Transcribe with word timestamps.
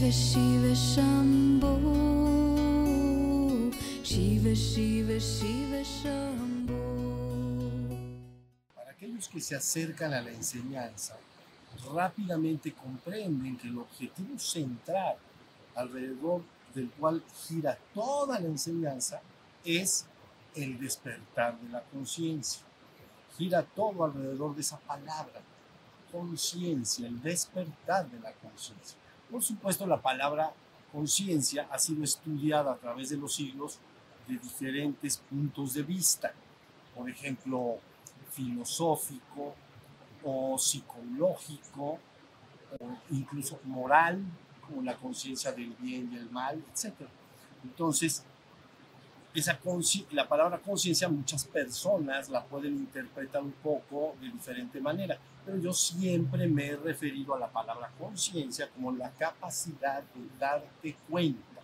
Shiva 0.00 0.74
Shiva 4.04 5.18
Para 8.76 8.90
aquellos 8.92 9.26
que 9.26 9.40
se 9.40 9.56
acercan 9.56 10.14
a 10.14 10.20
la 10.20 10.30
enseñanza, 10.30 11.16
rápidamente 11.92 12.72
comprenden 12.72 13.58
que 13.58 13.66
el 13.66 13.78
objetivo 13.78 14.38
central 14.38 15.16
alrededor 15.74 16.42
del 16.76 16.90
cual 16.90 17.20
gira 17.48 17.76
toda 17.92 18.38
la 18.38 18.46
enseñanza 18.46 19.20
es 19.64 20.06
el 20.54 20.78
despertar 20.78 21.58
de 21.58 21.70
la 21.70 21.82
conciencia. 21.82 22.62
Gira 23.36 23.64
todo 23.64 24.04
alrededor 24.04 24.54
de 24.54 24.60
esa 24.60 24.78
palabra, 24.78 25.40
conciencia, 26.12 27.08
el 27.08 27.20
despertar 27.20 28.08
de 28.08 28.20
la 28.20 28.32
conciencia. 28.34 28.96
Por 29.30 29.42
supuesto, 29.42 29.86
la 29.86 30.00
palabra 30.00 30.52
conciencia 30.92 31.68
ha 31.70 31.78
sido 31.78 32.02
estudiada 32.02 32.72
a 32.72 32.76
través 32.76 33.10
de 33.10 33.16
los 33.16 33.34
siglos 33.34 33.78
de 34.26 34.38
diferentes 34.38 35.18
puntos 35.18 35.74
de 35.74 35.82
vista. 35.82 36.32
Por 36.94 37.08
ejemplo, 37.10 37.78
filosófico 38.32 39.54
o 40.24 40.58
psicológico 40.58 41.98
o 42.78 42.96
incluso 43.10 43.60
moral, 43.64 44.22
como 44.66 44.82
la 44.82 44.96
conciencia 44.96 45.52
del 45.52 45.74
bien 45.78 46.10
y 46.12 46.16
el 46.16 46.30
mal, 46.30 46.62
etc. 46.72 46.94
Entonces, 47.64 48.24
esa 49.34 49.58
la 50.12 50.28
palabra 50.28 50.58
conciencia 50.58 51.08
muchas 51.08 51.44
personas 51.44 52.28
la 52.28 52.44
pueden 52.44 52.74
interpretar 52.74 53.42
un 53.42 53.52
poco 53.52 54.16
de 54.20 54.30
diferente 54.30 54.80
manera, 54.80 55.18
pero 55.44 55.58
yo 55.58 55.72
siempre 55.72 56.46
me 56.46 56.66
he 56.66 56.76
referido 56.76 57.34
a 57.34 57.38
la 57.38 57.48
palabra 57.48 57.90
conciencia 57.98 58.68
como 58.70 58.92
la 58.92 59.10
capacidad 59.10 60.02
de 60.02 60.38
darte 60.38 60.96
cuenta. 61.08 61.60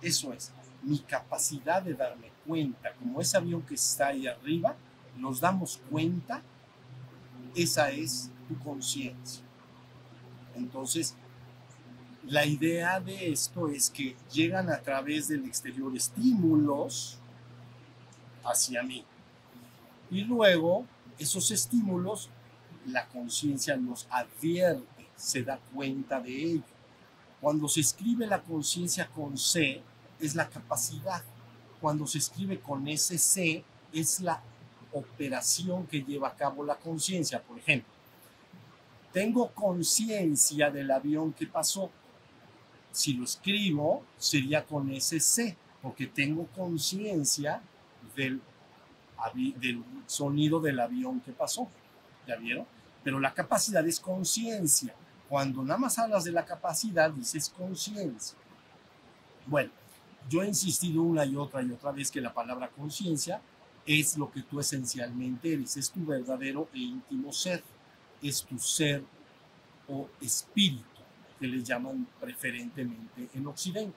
Eso 0.00 0.32
es, 0.32 0.52
mi 0.82 0.98
capacidad 1.00 1.82
de 1.82 1.94
darme 1.94 2.30
cuenta, 2.46 2.92
como 2.94 3.20
ese 3.20 3.36
avión 3.36 3.62
que 3.62 3.74
está 3.74 4.08
ahí 4.08 4.26
arriba, 4.26 4.74
nos 5.16 5.40
damos 5.40 5.78
cuenta, 5.90 6.42
esa 7.54 7.90
es 7.90 8.30
tu 8.48 8.58
conciencia. 8.58 9.44
Entonces, 10.54 11.14
la 12.26 12.44
idea 12.44 13.00
de 13.00 13.32
esto 13.32 13.68
es 13.68 13.88
que 13.90 14.16
llegan 14.32 14.68
a 14.70 14.80
través 14.80 15.28
del 15.28 15.44
exterior 15.46 15.94
estímulos 15.96 17.18
hacia 18.44 18.82
mí. 18.82 19.04
Y 20.10 20.22
luego 20.24 20.84
esos 21.18 21.50
estímulos, 21.50 22.28
la 22.86 23.06
conciencia 23.08 23.76
nos 23.76 24.06
advierte, 24.10 25.06
se 25.16 25.42
da 25.42 25.58
cuenta 25.74 26.20
de 26.20 26.42
ello. 26.42 26.62
Cuando 27.40 27.68
se 27.68 27.80
escribe 27.80 28.26
la 28.26 28.42
conciencia 28.42 29.06
con 29.08 29.38
C, 29.38 29.82
es 30.18 30.34
la 30.34 30.48
capacidad. 30.48 31.22
Cuando 31.80 32.06
se 32.06 32.18
escribe 32.18 32.60
con 32.60 32.86
SC, 32.86 33.64
es 33.92 34.20
la 34.20 34.42
operación 34.92 35.86
que 35.86 36.02
lleva 36.02 36.28
a 36.28 36.36
cabo 36.36 36.64
la 36.64 36.76
conciencia. 36.76 37.42
Por 37.42 37.58
ejemplo, 37.58 37.92
tengo 39.12 39.50
conciencia 39.52 40.70
del 40.70 40.90
avión 40.90 41.32
que 41.32 41.46
pasó 41.46 41.90
si 42.92 43.14
lo 43.14 43.24
escribo, 43.24 44.04
sería 44.16 44.64
con 44.64 44.90
ese 44.90 45.20
C, 45.20 45.56
porque 45.82 46.06
tengo 46.06 46.46
conciencia 46.48 47.62
del, 48.16 48.40
del 49.56 49.82
sonido 50.06 50.60
del 50.60 50.80
avión 50.80 51.20
que 51.20 51.32
pasó. 51.32 51.68
¿Ya 52.26 52.36
vieron? 52.36 52.66
Pero 53.02 53.18
la 53.18 53.32
capacidad 53.32 53.86
es 53.86 54.00
conciencia. 54.00 54.94
Cuando 55.28 55.62
nada 55.62 55.78
más 55.78 55.98
hablas 55.98 56.24
de 56.24 56.32
la 56.32 56.44
capacidad, 56.44 57.10
dices 57.10 57.48
conciencia. 57.48 58.36
Bueno, 59.46 59.70
yo 60.28 60.42
he 60.42 60.48
insistido 60.48 61.02
una 61.02 61.24
y 61.24 61.36
otra 61.36 61.62
y 61.62 61.70
otra 61.70 61.92
vez 61.92 62.10
que 62.10 62.20
la 62.20 62.34
palabra 62.34 62.68
conciencia 62.68 63.40
es 63.86 64.18
lo 64.18 64.30
que 64.30 64.42
tú 64.42 64.60
esencialmente 64.60 65.54
eres, 65.54 65.76
es 65.76 65.90
tu 65.90 66.04
verdadero 66.04 66.68
e 66.74 66.78
íntimo 66.78 67.32
ser, 67.32 67.64
es 68.20 68.44
tu 68.44 68.58
ser 68.58 69.02
o 69.88 70.08
espíritu 70.20 70.89
que 71.40 71.48
les 71.48 71.64
llaman 71.64 72.06
preferentemente 72.20 73.28
en 73.34 73.46
Occidente. 73.46 73.96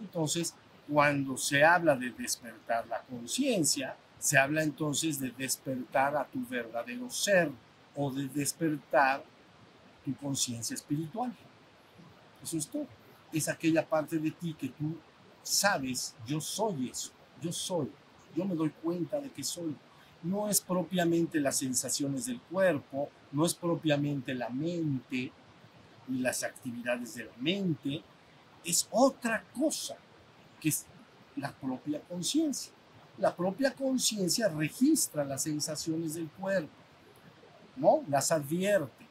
Entonces, 0.00 0.54
cuando 0.88 1.36
se 1.36 1.64
habla 1.64 1.96
de 1.96 2.10
despertar 2.10 2.86
la 2.88 3.00
conciencia, 3.02 3.96
se 4.18 4.36
habla 4.36 4.62
entonces 4.62 5.18
de 5.20 5.30
despertar 5.30 6.16
a 6.16 6.26
tu 6.26 6.44
verdadero 6.46 7.08
ser 7.08 7.50
o 7.94 8.10
de 8.10 8.28
despertar 8.28 9.24
tu 10.04 10.14
conciencia 10.16 10.74
espiritual. 10.74 11.34
Eso 12.42 12.58
es 12.58 12.66
todo. 12.66 12.86
Es 13.32 13.48
aquella 13.48 13.86
parte 13.86 14.18
de 14.18 14.30
ti 14.30 14.54
que 14.54 14.68
tú 14.68 14.96
sabes, 15.42 16.14
yo 16.26 16.40
soy 16.40 16.90
eso, 16.90 17.12
yo 17.40 17.52
soy, 17.52 17.90
yo 18.34 18.44
me 18.44 18.54
doy 18.54 18.70
cuenta 18.82 19.20
de 19.20 19.30
que 19.30 19.44
soy. 19.44 19.76
No 20.22 20.48
es 20.48 20.60
propiamente 20.60 21.38
las 21.40 21.58
sensaciones 21.58 22.26
del 22.26 22.40
cuerpo, 22.40 23.08
no 23.32 23.44
es 23.44 23.54
propiamente 23.54 24.34
la 24.34 24.48
mente, 24.48 25.30
y 26.08 26.18
las 26.18 26.42
actividades 26.42 27.14
de 27.14 27.24
la 27.24 27.36
mente, 27.38 28.02
es 28.64 28.88
otra 28.90 29.44
cosa 29.54 29.96
que 30.60 30.68
es 30.68 30.86
la 31.36 31.52
propia 31.52 32.00
conciencia. 32.00 32.72
La 33.18 33.34
propia 33.34 33.72
conciencia 33.72 34.48
registra 34.48 35.24
las 35.24 35.42
sensaciones 35.42 36.14
del 36.14 36.28
cuerpo, 36.28 36.72
¿no? 37.76 38.02
Las 38.08 38.30
advierte, 38.30 39.06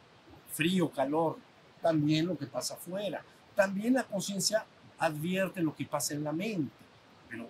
frío, 0.51 0.91
calor, 0.91 1.37
también 1.81 2.27
lo 2.27 2.37
que 2.37 2.45
pasa 2.45 2.75
afuera. 2.75 3.23
También 3.55 3.93
la 3.93 4.03
conciencia 4.03 4.65
advierte 4.99 5.61
lo 5.61 5.75
que 5.75 5.85
pasa 5.85 6.13
en 6.13 6.23
la 6.23 6.31
mente, 6.31 6.73
pero 7.29 7.49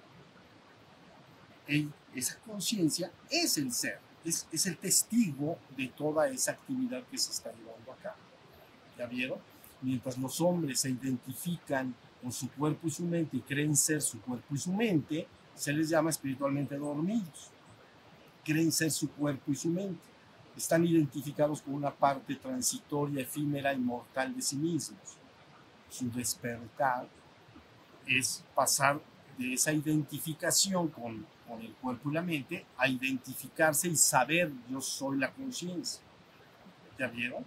esa 2.13 2.37
conciencia 2.39 3.11
es 3.29 3.57
el 3.57 3.73
ser, 3.73 3.99
es, 4.23 4.47
es 4.51 4.65
el 4.65 4.77
testigo 4.77 5.57
de 5.75 5.87
toda 5.89 6.29
esa 6.29 6.51
actividad 6.51 7.03
que 7.03 7.17
se 7.17 7.31
está 7.31 7.51
llevando. 7.51 7.74
¿Ya 8.97 9.05
vieron? 9.05 9.39
Mientras 9.81 10.17
los 10.17 10.39
hombres 10.41 10.79
se 10.79 10.89
identifican 10.89 11.93
con 12.21 12.31
su 12.31 12.49
cuerpo 12.49 12.87
y 12.87 12.91
su 12.91 13.03
mente 13.03 13.37
y 13.37 13.41
creen 13.41 13.75
ser 13.75 14.01
su 14.01 14.19
cuerpo 14.21 14.55
y 14.55 14.57
su 14.57 14.73
mente, 14.73 15.27
se 15.53 15.73
les 15.73 15.89
llama 15.89 16.09
espiritualmente 16.09 16.75
dormidos. 16.77 17.51
Creen 18.43 18.71
ser 18.71 18.91
su 18.91 19.09
cuerpo 19.11 19.51
y 19.51 19.55
su 19.55 19.69
mente. 19.69 20.01
Están 20.55 20.85
identificados 20.85 21.61
con 21.61 21.73
una 21.73 21.91
parte 21.91 22.35
transitoria, 22.35 23.21
efímera 23.21 23.73
y 23.73 23.77
mortal 23.77 24.33
de 24.35 24.41
sí 24.41 24.55
mismos. 24.55 25.17
Su 25.89 26.09
despertar 26.11 27.07
es 28.07 28.43
pasar 28.53 29.01
de 29.37 29.53
esa 29.53 29.73
identificación 29.73 30.87
con, 30.87 31.25
con 31.47 31.61
el 31.61 31.73
cuerpo 31.73 32.09
y 32.09 32.13
la 32.13 32.21
mente 32.21 32.65
a 32.77 32.87
identificarse 32.87 33.87
y 33.89 33.95
saber 33.95 34.51
yo 34.69 34.79
soy 34.79 35.17
la 35.17 35.31
conciencia. 35.31 36.01
¿Ya 36.97 37.07
vieron? 37.07 37.45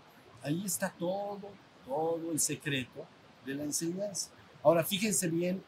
Ahí 0.49 0.63
está 0.65 0.89
todo, 0.89 1.43
todo 1.87 2.33
el 2.33 2.41
secreto 2.41 3.05
de 3.45 3.55
la 3.55 3.65
enseñanza. 3.65 4.31
Ahora, 4.63 4.83
fíjense 4.83 5.29
bien 5.29 5.63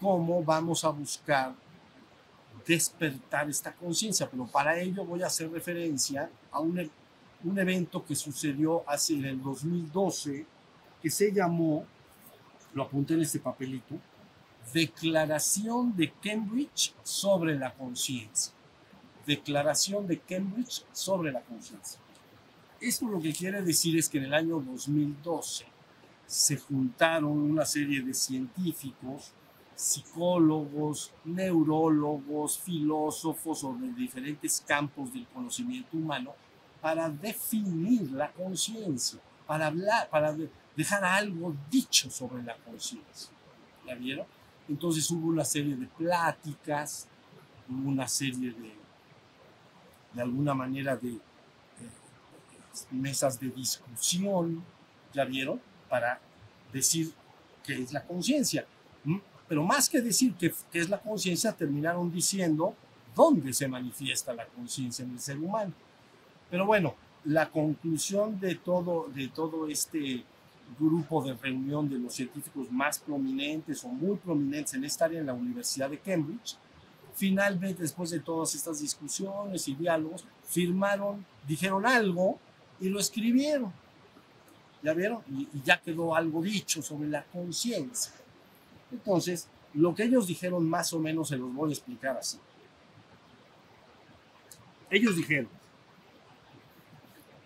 cómo 0.00 0.42
vamos 0.42 0.82
a 0.84 0.88
buscar 0.88 1.54
despertar 2.66 3.48
esta 3.48 3.72
conciencia, 3.72 4.28
pero 4.28 4.44
para 4.48 4.76
ello 4.76 5.04
voy 5.04 5.22
a 5.22 5.28
hacer 5.28 5.52
referencia 5.52 6.28
a 6.50 6.58
un, 6.58 6.80
e, 6.80 6.90
evento 7.44 8.04
que 8.04 8.16
sucedió 8.16 8.82
hace 8.88 9.14
en 9.14 9.24
el 9.26 9.40
2012 9.40 10.44
que 11.00 11.08
se 11.08 11.32
llamó, 11.32 11.86
lo 12.74 12.82
apunté 12.82 13.14
en 13.14 13.20
este 13.20 13.38
papelito, 13.38 13.94
Declaración 14.74 15.96
de 15.96 16.12
Cambridge 16.20 16.92
sobre 17.04 17.56
la 17.56 17.72
conciencia. 17.72 18.52
Declaración 19.24 20.08
de 20.08 20.18
Cambridge 20.18 20.84
sobre 20.92 21.30
la 21.30 21.40
conciencia. 21.42 22.00
Esto 22.80 23.06
lo 23.08 23.20
que 23.20 23.34
quiere 23.34 23.60
decir 23.60 23.98
es 23.98 24.08
que 24.08 24.16
en 24.16 24.24
el 24.24 24.34
año 24.34 24.58
2012 24.58 25.66
se 26.26 26.56
juntaron 26.56 27.32
una 27.32 27.66
serie 27.66 28.00
de 28.00 28.14
científicos, 28.14 29.32
psicólogos, 29.74 31.12
neurólogos, 31.24 32.58
filósofos 32.58 33.66
de 33.80 33.92
diferentes 33.92 34.64
campos 34.66 35.12
del 35.12 35.26
conocimiento 35.26 35.94
humano 35.98 36.32
para 36.80 37.10
definir 37.10 38.12
la 38.12 38.32
conciencia, 38.32 39.20
para 39.46 39.66
hablar, 39.66 40.08
para 40.08 40.34
dejar 40.74 41.04
algo 41.04 41.54
dicho 41.70 42.10
sobre 42.10 42.42
la 42.42 42.56
conciencia. 42.56 43.30
¿Ya 43.86 43.94
vieron? 43.94 44.26
Entonces 44.70 45.10
hubo 45.10 45.28
una 45.28 45.44
serie 45.44 45.76
de 45.76 45.86
pláticas, 45.86 47.08
hubo 47.68 47.90
una 47.90 48.08
serie 48.08 48.52
de, 48.52 48.72
de 50.14 50.22
alguna 50.22 50.54
manera, 50.54 50.96
de 50.96 51.18
mesas 52.90 53.38
de 53.40 53.48
discusión, 53.50 54.62
¿ya 55.12 55.24
vieron? 55.24 55.60
Para 55.88 56.20
decir 56.72 57.12
qué 57.64 57.82
es 57.82 57.92
la 57.92 58.04
conciencia. 58.04 58.66
Pero 59.48 59.64
más 59.64 59.88
que 59.88 60.00
decir 60.00 60.34
qué, 60.34 60.52
es 60.72 60.88
la 60.88 61.00
conciencia, 61.00 61.52
terminaron 61.52 62.12
diciendo 62.12 62.74
dónde 63.16 63.52
se 63.52 63.66
manifiesta 63.66 64.32
la 64.32 64.46
conciencia 64.46 65.04
en 65.04 65.10
el 65.10 65.18
ser 65.18 65.38
humano. 65.38 65.72
Pero 66.48 66.66
bueno, 66.66 66.94
la 67.24 67.50
conclusión 67.50 68.38
de 68.38 68.54
todo, 68.54 69.08
de 69.12 69.26
todo 69.26 69.66
este 69.66 70.24
grupo 70.78 71.22
de 71.24 71.34
reunión 71.34 71.88
de 71.88 71.98
los 71.98 72.14
científicos 72.14 72.70
más 72.70 73.00
prominentes 73.00 73.82
o 73.84 73.88
muy 73.88 74.16
prominentes 74.18 74.74
en 74.74 74.84
esta 74.84 75.06
área 75.06 75.18
en 75.18 75.26
la 75.26 75.34
Universidad 75.34 75.90
de 75.90 75.98
Cambridge, 75.98 76.56
finalmente, 77.14 77.82
después 77.82 78.10
de 78.10 78.20
todas 78.20 78.54
estas 78.54 78.80
discusiones 78.80 79.66
y 79.66 79.74
diálogos, 79.74 80.24
firmaron, 80.44 81.26
dijeron 81.46 81.84
algo 81.86 82.38
y 82.80 82.88
lo 82.88 82.98
escribieron. 82.98 83.72
¿Ya 84.82 84.94
vieron? 84.94 85.22
Y, 85.30 85.42
y 85.52 85.62
ya 85.62 85.80
quedó 85.80 86.14
algo 86.14 86.42
dicho 86.42 86.82
sobre 86.82 87.08
la 87.08 87.22
conciencia. 87.24 88.12
Entonces, 88.90 89.48
lo 89.74 89.94
que 89.94 90.04
ellos 90.04 90.26
dijeron 90.26 90.68
más 90.68 90.92
o 90.92 90.98
menos 90.98 91.28
se 91.28 91.36
los 91.36 91.52
voy 91.52 91.70
a 91.70 91.74
explicar 91.74 92.16
así. 92.16 92.38
Ellos 94.90 95.14
dijeron, 95.16 95.48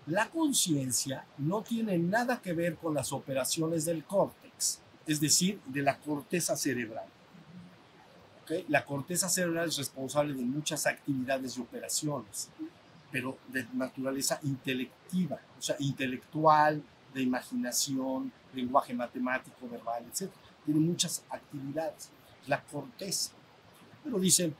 la 0.06 0.28
conciencia 0.30 1.26
no 1.38 1.62
tiene 1.62 1.98
nada 1.98 2.40
que 2.40 2.52
ver 2.52 2.76
con 2.76 2.94
las 2.94 3.12
operaciones 3.12 3.84
del 3.84 4.04
córtex, 4.04 4.80
es 5.06 5.20
decir, 5.20 5.60
de 5.66 5.82
la 5.82 5.98
corteza 5.98 6.56
cerebral. 6.56 7.06
¿Okay? 8.42 8.64
La 8.68 8.84
corteza 8.84 9.28
cerebral 9.28 9.68
es 9.68 9.76
responsable 9.76 10.34
de 10.34 10.42
muchas 10.42 10.86
actividades 10.86 11.56
y 11.56 11.60
operaciones, 11.60 12.50
pero 13.14 13.38
de 13.46 13.64
naturaleza 13.74 14.40
intelectiva, 14.42 15.38
o 15.56 15.62
sea, 15.62 15.76
intelectual, 15.78 16.82
de 17.14 17.22
imaginación, 17.22 18.32
lenguaje 18.52 18.92
matemático, 18.92 19.68
verbal, 19.68 20.04
etc. 20.10 20.28
Tiene 20.64 20.80
muchas 20.80 21.22
actividades. 21.30 22.10
La 22.48 22.60
corteza. 22.60 23.30
Pero 24.02 24.18
dicen, 24.18 24.52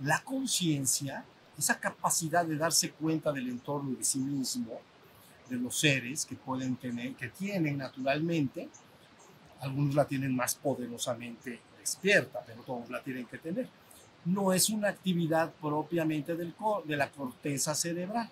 la 0.00 0.22
conciencia 0.22 1.24
esa 1.56 1.80
capacidad 1.80 2.44
de 2.44 2.58
darse 2.58 2.90
cuenta 2.90 3.32
del 3.32 3.48
entorno 3.48 3.92
y 3.92 3.96
de 3.96 4.04
sí 4.04 4.18
mismo, 4.18 4.78
de 5.48 5.56
los 5.56 5.78
seres 5.78 6.26
que 6.26 6.36
pueden 6.36 6.76
tener, 6.76 7.14
que 7.14 7.30
tienen 7.30 7.78
naturalmente, 7.78 8.68
algunos 9.60 9.94
la 9.94 10.04
tienen 10.04 10.36
más 10.36 10.54
poderosamente 10.54 11.60
despierta, 11.80 12.42
pero 12.46 12.60
todos 12.62 12.90
la 12.90 13.02
tienen 13.02 13.24
que 13.24 13.38
tener. 13.38 13.70
No 14.26 14.52
es 14.52 14.68
una 14.68 14.88
actividad 14.88 15.52
propiamente 15.60 16.34
del, 16.34 16.54
de 16.84 16.96
la 16.96 17.10
corteza 17.10 17.74
cerebral. 17.74 18.28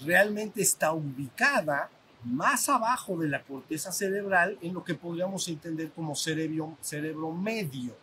Realmente 0.00 0.62
está 0.62 0.92
ubicada 0.92 1.90
más 2.22 2.68
abajo 2.68 3.16
de 3.16 3.28
la 3.28 3.42
corteza 3.42 3.90
cerebral 3.92 4.58
en 4.60 4.74
lo 4.74 4.84
que 4.84 4.94
podríamos 4.94 5.48
entender 5.48 5.90
como 5.92 6.14
cerebro, 6.14 6.76
cerebro 6.80 7.32
medio, 7.32 7.96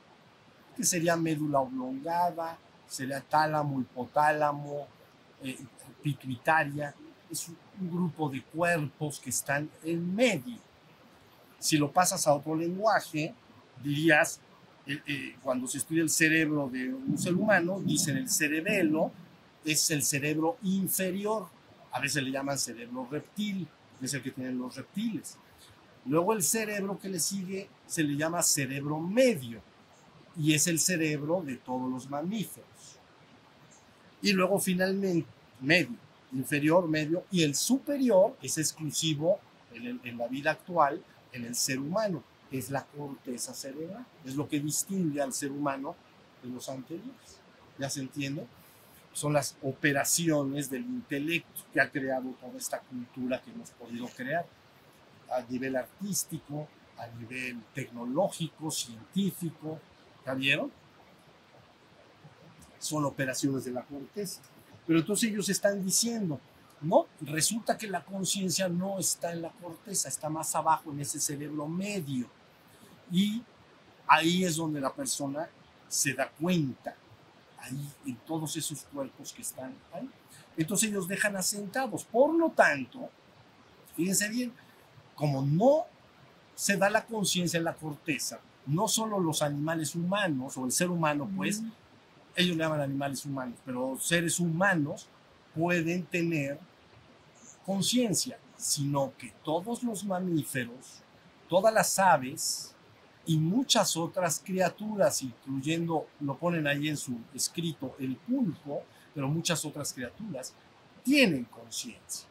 que 0.75 0.84
sería 0.84 1.16
médula 1.16 1.60
oblongada, 1.60 2.57
sería 2.88 3.22
tálamo, 3.22 3.80
hipotálamo, 3.80 4.88
eh, 5.44 5.57
pituitaria. 6.01 6.96
Es 7.30 7.50
un, 7.50 7.57
un 7.81 7.92
grupo 7.92 8.30
de 8.30 8.42
cuerpos 8.42 9.19
que 9.19 9.30
están 9.30 9.69
en 9.84 10.16
medio. 10.16 10.57
Si 11.60 11.78
lo 11.78 11.92
pasas 11.92 12.25
a 12.28 12.34
otro 12.34 12.56
lenguaje, 12.56 13.34
dirías, 13.84 14.39
cuando 15.41 15.68
se 15.68 15.77
estudia 15.77 16.03
el 16.03 16.09
cerebro 16.09 16.69
de 16.69 16.94
un 16.94 17.18
ser 17.18 17.33
humano, 17.33 17.81
dicen 17.83 18.18
el 18.18 18.30
cerebelo 18.30 19.12
es 19.65 19.91
el 19.91 20.03
cerebro 20.03 20.57
inferior. 20.63 21.47
A 21.91 22.00
veces 22.00 22.24
le 22.24 22.31
llaman 22.31 22.57
cerebro 22.57 23.07
reptil, 23.09 23.68
es 24.01 24.13
el 24.13 24.21
que 24.21 24.31
tienen 24.31 24.57
los 24.57 24.75
reptiles. 24.75 25.38
Luego 26.06 26.33
el 26.33 26.44
cerebro 26.44 27.00
que 27.00 27.07
le 27.07 27.19
sigue 27.19 27.69
se 27.88 28.03
le 28.03 28.18
llama 28.18 28.44
cerebro 28.44 29.00
medio 29.00 29.62
y 30.38 30.53
es 30.53 30.68
el 30.68 30.80
cerebro 30.80 31.41
de 31.41 31.56
todos 31.56 31.89
los 31.89 32.09
mamíferos. 32.09 32.68
Y 34.21 34.33
luego 34.33 34.59
finalmente, 34.59 35.27
medio, 35.62 35.95
inferior, 36.33 36.88
medio, 36.89 37.24
y 37.31 37.44
el 37.44 37.56
superior 37.56 38.36
es 38.41 38.57
exclusivo 38.57 39.39
en 39.74 40.18
la 40.18 40.27
vida 40.27 40.51
actual 40.51 41.01
en 41.31 41.45
el 41.45 41.56
ser 41.56 41.79
humano, 41.79 42.24
es 42.53 42.69
la 42.69 42.85
corteza 42.85 43.53
cerebral, 43.53 44.05
es 44.23 44.35
lo 44.35 44.47
que 44.47 44.59
distingue 44.59 45.21
al 45.21 45.33
ser 45.33 45.51
humano 45.51 45.95
de 46.41 46.50
los 46.50 46.69
anteriores. 46.69 47.39
¿Ya 47.77 47.89
se 47.89 48.00
entiende? 48.00 48.47
Son 49.11 49.33
las 49.33 49.57
operaciones 49.61 50.69
del 50.69 50.85
intelecto 50.85 51.61
que 51.73 51.81
ha 51.81 51.89
creado 51.89 52.29
toda 52.39 52.57
esta 52.57 52.79
cultura 52.79 53.41
que 53.41 53.51
hemos 53.51 53.71
podido 53.71 54.07
crear 54.07 54.45
a 55.29 55.41
nivel 55.50 55.75
artístico, 55.75 56.67
a 56.97 57.07
nivel 57.07 57.61
tecnológico, 57.73 58.71
científico. 58.71 59.79
¿Ya 60.25 60.33
vieron? 60.33 60.71
son 62.83 63.05
operaciones 63.05 63.63
de 63.65 63.71
la 63.71 63.83
corteza. 63.83 64.41
Pero 64.85 65.00
entonces 65.00 65.29
ellos 65.29 65.47
están 65.50 65.83
diciendo, 65.83 66.39
no, 66.81 67.07
resulta 67.21 67.77
que 67.77 67.88
la 67.88 68.03
conciencia 68.03 68.67
no 68.67 69.00
está 69.00 69.31
en 69.31 69.41
la 69.41 69.51
corteza, 69.51 70.09
está 70.09 70.29
más 70.29 70.53
abajo 70.53 70.91
en 70.91 71.00
ese 71.00 71.19
cerebro 71.19 71.67
medio. 71.67 72.27
Y 73.11 73.44
ahí 74.07 74.44
es 74.44 74.55
donde 74.55 74.81
la 74.81 74.94
persona 74.94 75.47
se 75.88 76.13
da 76.13 76.29
cuenta, 76.29 76.95
ahí 77.59 77.89
en 78.05 78.15
todos 78.17 78.55
esos 78.55 78.83
cuerpos 78.83 79.33
que 79.33 79.41
están 79.41 79.73
ahí. 79.94 80.09
Entonces 80.57 80.89
ellos 80.89 81.07
dejan 81.07 81.35
asentados. 81.35 82.03
Por 82.03 82.33
lo 82.33 82.50
tanto, 82.50 83.09
fíjense 83.95 84.29
bien, 84.29 84.53
como 85.15 85.41
no 85.41 85.85
se 86.55 86.77
da 86.77 86.89
la 86.89 87.05
conciencia 87.05 87.57
en 87.57 87.63
la 87.63 87.75
corteza, 87.75 88.39
no 88.65 88.88
solo 88.88 89.19
los 89.19 89.41
animales 89.41 89.95
humanos 89.95 90.57
o 90.57 90.65
el 90.65 90.71
ser 90.71 90.89
humano, 90.89 91.29
pues, 91.35 91.61
mm 91.61 91.71
ellos 92.35 92.57
le 92.57 92.63
llaman 92.63 92.81
animales 92.81 93.25
humanos, 93.25 93.59
pero 93.65 93.97
seres 94.00 94.39
humanos 94.39 95.07
pueden 95.55 96.03
tener 96.05 96.59
conciencia, 97.65 98.39
sino 98.57 99.13
que 99.17 99.33
todos 99.44 99.83
los 99.83 100.03
mamíferos, 100.03 101.01
todas 101.47 101.73
las 101.73 102.00
aves 102.00 102.73
y 103.25 103.38
muchas 103.38 103.96
otras 103.96 104.42
criaturas, 104.44 105.22
incluyendo, 105.22 106.08
lo 106.20 106.38
ponen 106.38 106.68
ahí 106.68 106.90
en 106.90 106.98
su 106.98 107.18
escrito, 107.34 107.96
el 108.00 108.16
pulpo, 108.18 108.84
pero 109.14 109.28
muchas 109.28 109.64
otras 109.64 109.94
criaturas, 109.94 110.54
tienen 111.04 111.46
conciencia. 111.46 112.28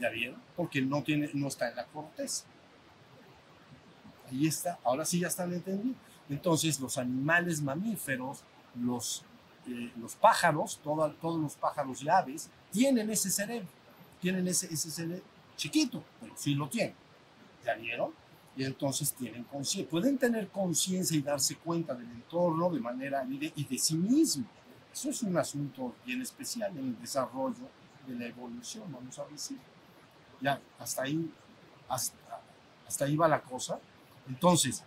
¿Ya 0.00 0.08
vieron? 0.08 0.40
Porque 0.56 0.80
no, 0.80 1.02
tiene, 1.02 1.30
no 1.34 1.48
está 1.48 1.68
en 1.68 1.76
la 1.76 1.84
corteza. 1.86 2.44
Ahí 4.30 4.46
está, 4.46 4.78
ahora 4.84 5.04
sí 5.04 5.20
ya 5.20 5.28
están 5.28 5.52
entendiendo. 5.52 5.98
Entonces, 6.28 6.80
los 6.80 6.96
animales 6.96 7.60
mamíferos 7.60 8.42
los, 8.80 9.24
eh, 9.68 9.92
los 10.00 10.14
pájaros, 10.16 10.80
todos 10.82 11.40
los 11.40 11.54
pájaros 11.54 12.02
y 12.02 12.08
aves, 12.08 12.50
tienen 12.70 13.10
ese 13.10 13.30
cerebro, 13.30 13.68
tienen 14.20 14.46
ese, 14.48 14.66
ese 14.72 14.90
cerebro 14.90 15.24
chiquito, 15.56 16.02
pero 16.20 16.32
sí 16.36 16.54
lo 16.54 16.68
tienen. 16.68 16.94
¿Ya 17.64 17.74
vieron? 17.74 18.12
Y 18.56 18.64
entonces 18.64 19.12
tienen 19.12 19.44
pueden 19.90 20.16
tener 20.16 20.48
conciencia 20.48 21.16
y 21.16 21.22
darse 21.22 21.56
cuenta 21.56 21.94
del 21.94 22.10
entorno 22.10 22.70
de 22.70 22.80
manera 22.80 23.26
y 23.28 23.64
de, 23.64 23.78
sí 23.78 23.96
mismo. 23.96 24.46
Eso 24.92 25.10
es 25.10 25.22
un 25.22 25.36
asunto 25.36 25.94
bien 26.06 26.22
especial 26.22 26.70
en 26.76 26.86
el 26.86 27.00
desarrollo 27.00 27.68
de 28.06 28.14
la 28.14 28.26
evolución, 28.26 28.84
vamos 28.92 29.18
a 29.18 29.24
decir. 29.26 29.58
Ya, 30.40 30.60
hasta 30.78 31.02
ahí, 31.02 31.32
hasta, 31.88 32.40
hasta 32.86 33.04
ahí 33.04 33.16
va 33.16 33.26
la 33.26 33.40
cosa. 33.40 33.80
Entonces, 34.28 34.84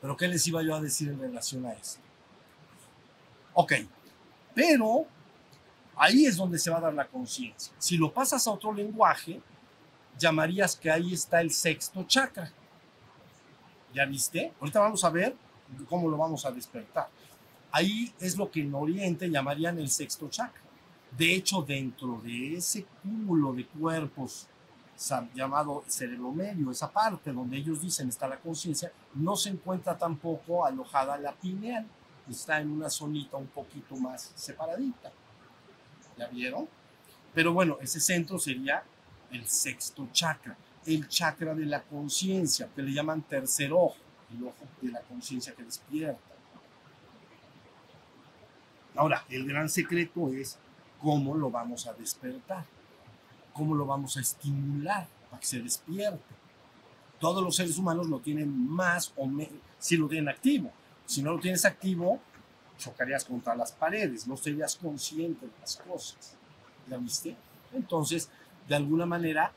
¿pero 0.00 0.16
qué 0.16 0.26
les 0.26 0.46
iba 0.46 0.62
yo 0.62 0.74
a 0.74 0.80
decir 0.80 1.10
en 1.10 1.20
relación 1.20 1.66
a 1.66 1.72
esto? 1.72 2.00
Ok, 3.52 3.74
pero 4.54 5.06
ahí 5.96 6.26
es 6.26 6.36
donde 6.36 6.58
se 6.58 6.70
va 6.70 6.78
a 6.78 6.80
dar 6.80 6.94
la 6.94 7.06
conciencia. 7.06 7.72
Si 7.78 7.96
lo 7.96 8.12
pasas 8.12 8.46
a 8.46 8.50
otro 8.50 8.72
lenguaje, 8.72 9.40
llamarías 10.18 10.76
que 10.76 10.90
ahí 10.90 11.14
está 11.14 11.40
el 11.40 11.50
sexto 11.50 12.04
chakra. 12.04 12.50
¿Ya 13.92 14.04
viste? 14.06 14.52
Ahorita 14.60 14.80
vamos 14.80 15.04
a 15.04 15.10
ver 15.10 15.36
cómo 15.88 16.08
lo 16.08 16.16
vamos 16.16 16.44
a 16.44 16.50
despertar. 16.50 17.08
Ahí 17.70 18.12
es 18.20 18.36
lo 18.36 18.50
que 18.50 18.60
en 18.60 18.74
Oriente 18.74 19.28
llamarían 19.28 19.78
el 19.78 19.90
sexto 19.90 20.28
chakra. 20.28 20.62
De 21.16 21.34
hecho, 21.34 21.62
dentro 21.62 22.20
de 22.22 22.56
ese 22.56 22.86
cúmulo 23.02 23.52
de 23.52 23.66
cuerpos 23.66 24.48
llamado 25.34 25.84
cerebro 25.88 26.30
medio, 26.30 26.70
esa 26.70 26.90
parte 26.90 27.32
donde 27.32 27.56
ellos 27.56 27.80
dicen 27.80 28.08
está 28.08 28.28
la 28.28 28.38
conciencia, 28.38 28.92
no 29.14 29.36
se 29.36 29.50
encuentra 29.50 29.98
tampoco 29.98 30.64
alojada 30.64 31.18
la 31.18 31.32
pineal 31.32 31.86
está 32.30 32.60
en 32.60 32.70
una 32.70 32.88
zonita 32.88 33.36
un 33.36 33.46
poquito 33.48 33.96
más 33.96 34.32
separadita. 34.34 35.12
¿Ya 36.16 36.28
vieron? 36.28 36.68
Pero 37.34 37.52
bueno, 37.52 37.78
ese 37.80 38.00
centro 38.00 38.38
sería 38.38 38.84
el 39.34 39.46
sexto 39.46 40.08
chakra, 40.12 40.56
el 40.86 41.08
chakra 41.08 41.54
de 41.54 41.66
la 41.66 41.82
conciencia, 41.82 42.68
que 42.74 42.82
le 42.82 42.92
llaman 42.92 43.22
tercer 43.22 43.72
ojo, 43.72 43.96
el 44.32 44.44
ojo 44.44 44.64
de 44.80 44.92
la 44.92 45.00
conciencia 45.00 45.54
que 45.54 45.64
despierta. 45.64 46.20
Ahora, 48.96 49.24
el 49.28 49.46
gran 49.46 49.68
secreto 49.68 50.32
es 50.32 50.56
cómo 51.00 51.34
lo 51.34 51.50
vamos 51.50 51.86
a 51.86 51.94
despertar, 51.94 52.64
cómo 53.52 53.74
lo 53.74 53.86
vamos 53.86 54.16
a 54.16 54.20
estimular 54.20 55.08
para 55.28 55.40
que 55.40 55.46
se 55.46 55.60
despierte. 55.60 56.22
Todos 57.18 57.42
los 57.42 57.56
seres 57.56 57.76
humanos 57.76 58.08
lo 58.08 58.20
tienen 58.20 58.68
más 58.68 59.12
o 59.16 59.26
menos, 59.26 59.54
si 59.78 59.96
lo 59.96 60.08
tienen 60.08 60.28
activo, 60.28 60.70
si 61.06 61.22
no 61.22 61.32
lo 61.32 61.40
tienes 61.40 61.64
activo, 61.64 62.20
chocarías 62.78 63.24
contra 63.24 63.56
las 63.56 63.72
paredes, 63.72 64.26
no 64.26 64.36
serías 64.36 64.76
consciente 64.76 65.46
de 65.46 65.52
las 65.60 65.76
cosas. 65.76 66.36
¿Ya 66.88 66.96
viste? 66.98 67.36
Entonces, 67.72 68.28
de 68.68 68.74
alguna 68.74 69.06
manera, 69.06 69.52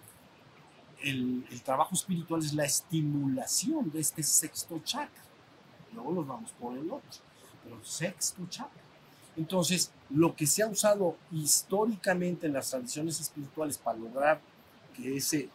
el, 1.03 1.45
trabajo 1.63 1.95
espiritual 1.95 2.41
es 2.43 2.53
la 2.53 2.65
estimulación 2.65 3.91
de 3.91 3.99
este 3.99 4.23
sexto 4.23 4.79
chakra. 4.83 5.23
Luego 5.93 6.13
nos 6.13 6.27
vamos 6.27 6.51
por 6.59 6.77
el 6.77 6.91
otro, 6.91 7.21
pero 7.63 7.83
sexto 7.83 8.45
chakra. 8.49 8.83
Entonces, 9.35 9.91
lo 10.09 10.35
que 10.35 10.47
se 10.47 10.63
ha 10.63 10.67
usado 10.67 11.15
históricamente 11.31 12.47
en 12.47 12.53
las 12.53 12.69
tradiciones 12.69 13.19
espirituales 13.19 13.77
para 13.77 13.97
lograr 13.97 14.41
que 14.95 15.17
ese, 15.17 15.49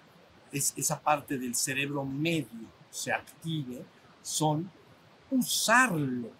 es, 0.52 0.72
esa 0.76 1.00
parte 1.00 1.38
del 1.38 1.54
cerebro 1.54 2.04
medio 2.04 2.68
se 2.90 3.12
active 3.12 3.84
son 4.22 4.70
usarlo. 5.30 6.30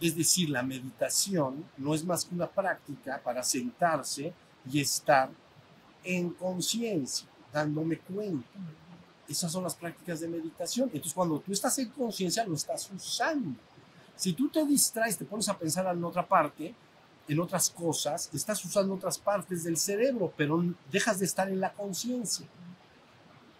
Es 0.00 0.16
decir, 0.16 0.50
la 0.50 0.62
meditación 0.62 1.64
no 1.76 1.94
es 1.94 2.04
más 2.04 2.24
que 2.24 2.34
una 2.34 2.48
práctica 2.48 3.20
para 3.22 3.42
sentarse 3.42 4.32
y 4.70 4.80
estar 4.80 5.30
en 6.04 6.30
conciencia, 6.30 7.26
dándome 7.52 7.98
cuenta. 7.98 8.46
Esas 9.28 9.52
son 9.52 9.62
las 9.62 9.74
prácticas 9.74 10.20
de 10.20 10.28
meditación. 10.28 10.88
Entonces, 10.88 11.14
cuando 11.14 11.38
tú 11.38 11.52
estás 11.52 11.78
en 11.78 11.88
conciencia, 11.90 12.44
lo 12.44 12.54
estás 12.54 12.90
usando. 12.90 13.50
Si 14.16 14.32
tú 14.32 14.48
te 14.48 14.64
distraes, 14.66 15.16
te 15.16 15.24
pones 15.24 15.48
a 15.48 15.56
pensar 15.56 15.86
en 15.94 16.04
otra 16.04 16.26
parte, 16.26 16.74
en 17.28 17.40
otras 17.40 17.70
cosas, 17.70 18.28
estás 18.34 18.64
usando 18.64 18.94
otras 18.94 19.18
partes 19.18 19.62
del 19.62 19.76
cerebro, 19.76 20.32
pero 20.36 20.62
dejas 20.90 21.20
de 21.20 21.26
estar 21.26 21.48
en 21.48 21.60
la 21.60 21.72
conciencia. 21.72 22.46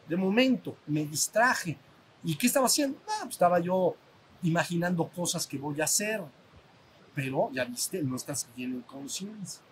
De 0.08 0.16
momento, 0.16 0.76
me 0.88 1.06
distraje. 1.06 1.78
¿Y 2.24 2.34
qué 2.36 2.48
estaba 2.48 2.66
haciendo? 2.66 2.98
Ah, 3.06 3.20
pues 3.22 3.34
estaba 3.34 3.60
yo 3.60 3.94
imaginando 4.42 5.06
cosas 5.08 5.46
que 5.46 5.56
voy 5.56 5.80
a 5.80 5.84
hacer, 5.84 6.20
pero 7.14 7.50
ya 7.52 7.64
viste, 7.64 8.02
no 8.02 8.16
estás 8.16 8.48
bien 8.56 8.72
en 8.72 8.82
conciencia. 8.82 9.62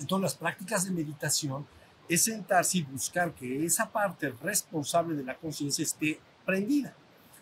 Entonces, 0.00 0.22
las 0.22 0.34
prácticas 0.34 0.84
de 0.84 0.90
meditación 0.90 1.66
es 2.08 2.22
sentarse 2.22 2.78
y 2.78 2.82
buscar 2.82 3.32
que 3.34 3.64
esa 3.64 3.90
parte 3.90 4.30
responsable 4.42 5.14
de 5.14 5.24
la 5.24 5.36
conciencia 5.36 5.82
esté 5.82 6.18
prendida. 6.44 6.94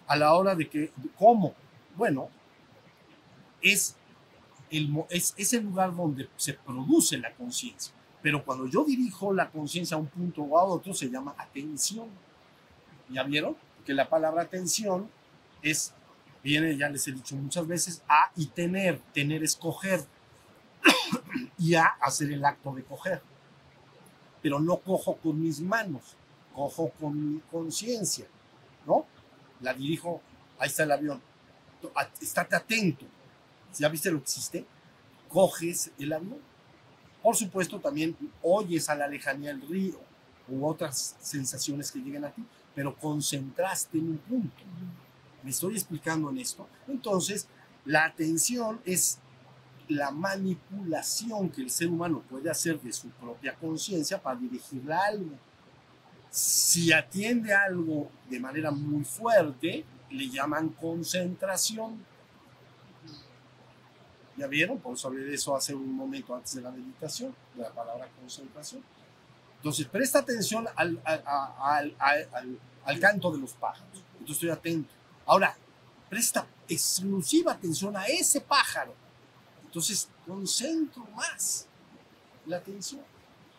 A 0.07 0.17
la 0.17 0.35
hora 0.35 0.55
de 0.55 0.69
que, 0.69 0.93
¿cómo? 1.17 1.55
Bueno, 1.97 2.29
es 3.63 3.97
el, 4.71 4.91
es, 5.11 5.53
el 5.53 5.65
lugar 5.65 5.95
donde 5.95 6.29
se 6.37 6.55
produce 6.55 7.19
la 7.19 7.33
conciencia. 7.35 7.93
Pero 8.23 8.45
cuando 8.45 8.67
yo 8.67 8.85
dirijo 8.85 9.33
la 9.33 9.51
conciencia 9.51 9.97
a 9.97 10.01
un 10.01 10.07
punto 10.07 10.43
o 10.43 10.59
a 10.59 10.65
otro, 10.65 10.93
se 10.95 11.09
llama 11.09 11.35
atención. 11.39 12.09
¿Ya 13.09 13.23
vieron? 13.23 13.57
Que 13.85 13.95
la 13.95 14.09
palabra 14.09 14.43
atención 14.43 15.09
es, 15.63 15.95
viene, 16.43 16.77
ya 16.77 16.89
les 16.89 17.07
he 17.07 17.13
dicho 17.13 17.37
muchas 17.37 17.67
veces, 17.67 18.03
a 18.09 18.31
y 18.37 18.47
tener. 18.47 18.99
Tener 19.13 19.45
es 19.45 19.55
coger. 19.55 20.05
Y 21.59 21.75
a 21.75 21.85
hacer 22.01 22.33
el 22.33 22.45
acto 22.45 22.73
de 22.75 22.85
coger. 22.85 23.23
Pero 24.43 24.61
no 24.61 24.79
cojo 24.79 25.17
con 25.17 25.41
mis 25.41 25.61
manos, 25.61 26.17
cojo 26.55 26.91
con 27.01 27.35
mi 27.35 27.41
conciencia, 27.51 28.27
¿no? 28.87 29.07
La 29.61 29.75
dirijo, 29.75 30.21
ahí 30.59 30.69
está 30.69 30.85
el 30.85 30.93
avión. 30.93 31.21
Estate 32.21 32.57
atento, 32.57 33.07
¿Ya 33.79 33.89
viste 33.89 34.11
lo 34.11 34.19
que 34.19 34.25
existe? 34.25 34.67
Coges 35.29 35.91
el 35.99 36.13
avión. 36.13 36.39
Por 37.23 37.37
supuesto, 37.37 37.81
también 37.81 38.17
oyes 38.43 38.89
a 38.89 38.95
la 38.95 39.09
lejanía 39.09 39.51
el 39.51 39.61
río 39.61 40.01
u 40.49 40.67
otras 40.67 41.17
sensaciones 41.21 41.91
que 41.91 41.99
lleguen 41.99 42.25
a 42.25 42.31
ti, 42.31 42.45
pero 42.75 42.97
concentraste 42.97 43.99
en 43.99 44.11
un 44.11 44.19
punto. 44.19 44.63
¿Me 45.43 45.51
estoy 45.51 45.75
explicando 45.75 46.31
en 46.31 46.39
esto? 46.39 46.69
Entonces, 46.87 47.49
la 47.85 48.05
atención 48.05 48.81
es 48.85 49.19
la 49.89 50.11
manipulación 50.11 51.49
que 51.51 51.63
el 51.63 51.71
ser 51.71 51.89
humano 51.89 52.23
puede 52.29 52.51
hacer 52.51 52.81
de 52.81 52.93
su 52.93 53.09
propia 53.11 53.55
conciencia 53.55 54.21
para 54.21 54.39
dirigirla 54.39 54.99
a 54.99 55.07
algo. 55.07 55.37
Si 56.31 56.93
atiende 56.93 57.55
algo 57.55 58.11
de 58.29 58.41
manera 58.41 58.71
muy 58.71 59.05
fuerte, 59.05 59.85
le 60.11 60.29
llaman 60.29 60.69
concentración 60.71 62.05
¿Ya 64.37 64.47
vieron? 64.47 64.79
Por 64.79 64.95
eso 64.95 65.11
de 65.11 65.35
eso 65.35 65.57
hace 65.57 65.75
un 65.75 65.95
momento 65.95 66.35
antes 66.35 66.55
de 66.55 66.61
la 66.61 66.71
meditación, 66.71 67.35
de 67.55 67.63
la 67.63 67.71
palabra 67.71 68.07
concentración. 68.21 68.83
Entonces, 69.57 69.87
presta 69.87 70.19
atención 70.19 70.67
al, 70.77 71.01
al, 71.05 71.95
al, 71.99 72.59
al, 72.85 73.01
canto 73.01 73.33
de 73.33 73.39
los 73.39 73.55
pájaros. 73.55 74.03
Entonces, 74.13 74.37
estoy 74.37 74.51
atento. 74.51 74.93
Ahora, 75.25 75.57
presta 76.11 76.47
exclusiva 76.69 77.53
atención 77.53 77.97
a 77.97 78.05
ese 78.07 78.43
pájaro. 78.43 78.95
Entonces, 79.67 80.09
concentro 80.27 81.07
más 81.15 81.67
la 82.47 82.59
atención. 82.59 83.03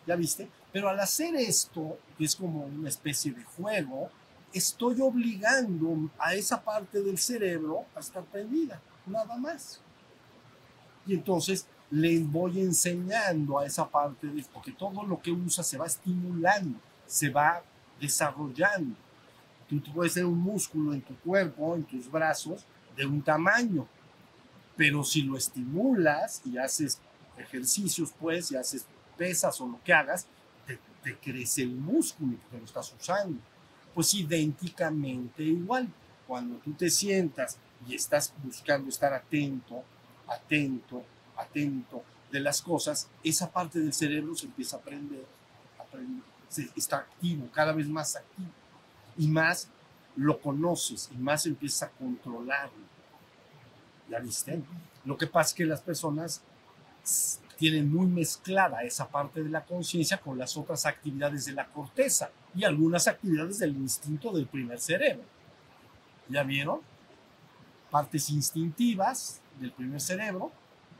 ¿Ya 0.05 0.15
viste? 0.15 0.49
Pero 0.71 0.89
al 0.89 0.99
hacer 0.99 1.35
esto, 1.35 1.97
que 2.17 2.25
es 2.25 2.35
como 2.35 2.65
una 2.65 2.89
especie 2.89 3.31
de 3.31 3.43
juego, 3.43 4.09
estoy 4.53 5.01
obligando 5.01 6.09
a 6.17 6.33
esa 6.33 6.61
parte 6.61 7.01
del 7.01 7.17
cerebro 7.17 7.85
a 7.95 7.99
estar 7.99 8.23
prendida, 8.23 8.81
nada 9.05 9.37
más. 9.37 9.81
Y 11.05 11.13
entonces 11.13 11.67
les 11.89 12.29
voy 12.29 12.59
enseñando 12.59 13.59
a 13.59 13.65
esa 13.65 13.87
parte, 13.87 14.27
de, 14.27 14.45
porque 14.53 14.71
todo 14.71 15.03
lo 15.03 15.21
que 15.21 15.31
usa 15.31 15.63
se 15.63 15.77
va 15.77 15.85
estimulando, 15.85 16.79
se 17.05 17.29
va 17.29 17.61
desarrollando. 17.99 18.95
Tú, 19.69 19.81
puedes 19.93 20.13
ser 20.13 20.25
un 20.25 20.39
músculo 20.39 20.93
en 20.93 21.01
tu 21.01 21.15
cuerpo, 21.17 21.75
en 21.75 21.83
tus 21.83 22.09
brazos, 22.09 22.65
de 22.95 23.05
un 23.05 23.21
tamaño, 23.21 23.87
pero 24.77 25.03
si 25.03 25.23
lo 25.23 25.35
estimulas 25.35 26.41
y 26.45 26.57
haces 26.57 26.99
ejercicios, 27.37 28.13
pues, 28.19 28.51
y 28.51 28.55
haces 28.55 28.85
pesas 29.17 29.59
o 29.59 29.67
lo 29.67 29.83
que 29.83 29.91
hagas, 29.91 30.27
te, 30.65 30.79
te 31.03 31.17
crece 31.17 31.63
el 31.63 31.75
músculo 31.75 32.37
porque 32.43 32.59
lo 32.59 32.65
estás 32.65 32.93
usando. 32.97 33.39
Pues 33.93 34.13
idénticamente 34.13 35.43
igual, 35.43 35.89
cuando 36.25 36.57
tú 36.59 36.71
te 36.73 36.89
sientas 36.89 37.57
y 37.87 37.95
estás 37.95 38.33
buscando 38.43 38.89
estar 38.89 39.13
atento 39.13 39.83
atento, 40.27 41.03
atento 41.37 42.03
de 42.31 42.39
las 42.39 42.61
cosas, 42.61 43.07
esa 43.23 43.51
parte 43.51 43.79
del 43.79 43.93
cerebro 43.93 44.35
se 44.35 44.45
empieza 44.45 44.77
a 44.77 44.79
aprender, 44.79 45.25
se, 46.49 46.69
está 46.75 46.97
activo, 46.97 47.49
cada 47.51 47.71
vez 47.71 47.87
más 47.87 48.15
activo. 48.15 48.51
Y 49.17 49.27
más 49.27 49.69
lo 50.15 50.39
conoces 50.39 51.09
y 51.11 51.17
más 51.17 51.45
empiezas 51.45 51.83
a 51.83 51.91
controlarlo. 51.91 52.85
¿Ya 54.09 54.19
viste? 54.19 54.61
Lo 55.05 55.17
que 55.17 55.27
pasa 55.27 55.49
es 55.49 55.53
que 55.53 55.65
las 55.65 55.81
personas 55.81 56.41
tienen 57.57 57.91
muy 57.91 58.07
mezclada 58.07 58.83
esa 58.83 59.07
parte 59.09 59.43
de 59.43 59.49
la 59.49 59.65
conciencia 59.65 60.17
con 60.17 60.37
las 60.37 60.55
otras 60.55 60.85
actividades 60.85 61.45
de 61.45 61.53
la 61.53 61.65
corteza 61.65 62.29
y 62.55 62.63
algunas 62.63 63.07
actividades 63.07 63.59
del 63.59 63.75
instinto 63.75 64.31
del 64.31 64.47
primer 64.47 64.79
cerebro. 64.79 65.23
¿Ya 66.29 66.43
vieron? 66.43 66.81
Partes 67.89 68.29
instintivas 68.29 69.41
del 69.59 69.71
primer 69.71 69.99
cerebro, 69.99 70.51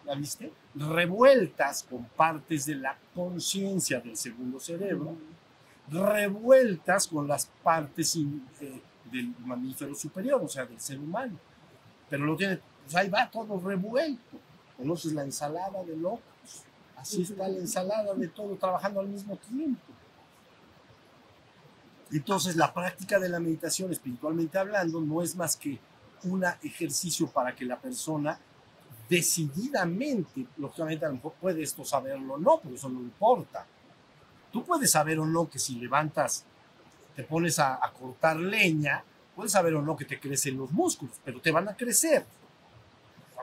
¿la 0.06 0.16
viste? 0.16 0.52
Revueltas 0.74 1.84
con 1.84 2.06
partes 2.06 2.66
de 2.66 2.76
la 2.76 2.98
conciencia 3.14 4.00
del 4.00 4.18
segundo 4.18 4.60
cerebro, 4.60 5.16
revueltas 5.90 7.08
con 7.08 7.28
las 7.28 7.46
partes 7.62 8.16
eh, 8.16 8.82
del 9.12 9.34
mamífero 9.46 9.94
superior, 9.96 10.42
o 10.44 10.48
sea, 10.48 10.66
del 10.66 10.80
ser 10.80 11.00
humano. 11.00 11.38
Pero 12.10 12.26
lo 12.26 12.36
tiene, 12.36 12.60
pues 12.88 12.96
ahí 12.96 13.10
va 13.10 13.30
todo 13.30 13.60
revuelto. 13.60 14.38
Conoces 14.78 15.12
la 15.12 15.24
ensalada 15.24 15.84
de 15.84 15.98
locos. 15.98 16.22
Así 16.96 17.24
está 17.24 17.48
la 17.50 17.58
ensalada 17.58 18.14
de 18.14 18.28
todo 18.30 18.56
trabajando 18.56 19.02
al 19.02 19.08
mismo 19.08 19.36
tiempo. 19.36 19.82
Entonces, 22.12 22.56
la 22.56 22.74
práctica 22.74 23.20
de 23.20 23.28
la 23.28 23.42
meditación, 23.42 23.92
espiritualmente 23.92 24.58
hablando, 24.58 25.02
no 25.02 25.22
es 25.22 25.36
más 25.36 25.58
que 25.58 25.78
un 26.24 26.46
ejercicio 26.64 27.28
para 27.28 27.54
que 27.54 27.66
la 27.66 27.78
persona 27.78 28.40
decididamente, 29.10 30.48
lógicamente 30.58 31.06
a 31.06 31.10
lo 31.10 31.16
mejor 31.16 31.34
puede 31.34 31.64
esto 31.64 31.84
saberlo 31.84 32.36
o 32.36 32.38
no, 32.38 32.60
pero 32.64 32.76
eso 32.76 32.88
no 32.88 33.02
importa. 33.02 33.66
Tú 34.52 34.64
puedes 34.64 34.92
saber 34.92 35.20
o 35.20 35.26
no 35.26 35.50
que 35.50 35.60
si 35.60 35.76
levantas, 35.76 36.46
te 37.18 37.24
pones 37.24 37.60
a, 37.60 37.76
a 37.76 37.92
cortar 37.92 38.38
leña, 38.38 39.04
puedes 39.36 39.52
saber 39.52 39.76
o 39.76 39.82
no 39.82 39.98
que 39.98 40.06
te 40.06 40.20
crecen 40.20 40.58
los 40.58 40.72
músculos, 40.72 41.16
pero 41.26 41.42
te 41.42 41.52
van 41.52 41.68
a 41.68 41.76
crecer, 41.76 42.26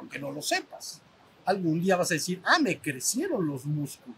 aunque 0.05 0.19
no 0.19 0.31
lo 0.31 0.43
sepas. 0.43 1.01
Algún 1.47 1.81
día 1.81 1.97
vas 1.97 2.11
a 2.11 2.15
decir, 2.15 2.41
ah, 2.45 2.59
me 2.59 2.79
crecieron 2.79 3.47
los 3.47 3.65
músculos. 3.65 4.17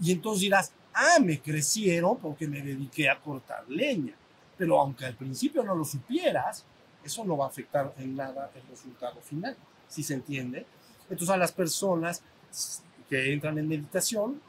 Y 0.00 0.10
entonces 0.10 0.42
dirás, 0.42 0.72
ah, 0.92 1.18
me 1.20 1.40
crecieron 1.40 2.18
porque 2.18 2.48
me 2.48 2.60
dediqué 2.60 3.08
a 3.08 3.20
cortar 3.20 3.64
leña. 3.68 4.14
Pero 4.58 4.80
aunque 4.80 5.06
al 5.06 5.14
principio 5.14 5.62
no 5.62 5.74
lo 5.76 5.84
supieras, 5.84 6.64
eso 7.04 7.24
no 7.24 7.36
va 7.36 7.46
a 7.46 7.48
afectar 7.48 7.94
en 7.98 8.16
nada 8.16 8.50
el 8.54 8.62
resultado 8.68 9.20
final 9.20 9.56
si 9.88 10.02
se 10.02 10.14
entiende. 10.14 10.66
Entonces 11.08 11.30
a 11.30 11.36
las 11.36 11.52
personas 11.52 12.22
que 13.08 13.32
entran 13.32 13.58
en 13.58 13.68
meditación 13.68 14.40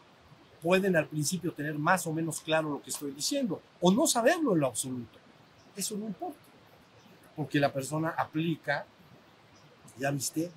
pueden 0.61 0.95
al 0.95 1.07
principio 1.07 1.51
tener 1.51 1.77
más 1.77 2.07
o 2.07 2.13
menos 2.13 2.39
claro 2.39 2.69
lo 2.69 2.81
que 2.81 2.89
estoy 2.89 3.11
diciendo 3.11 3.61
o 3.81 3.91
no 3.91 4.07
saberlo 4.07 4.53
en 4.53 4.59
lo 4.59 4.67
absoluto. 4.67 5.19
Eso 5.75 5.97
no 5.97 6.05
importa, 6.05 6.39
porque 7.35 7.59
la 7.59 7.73
persona 7.73 8.09
aplica, 8.17 8.85
ya 9.97 10.11
viste, 10.11 10.51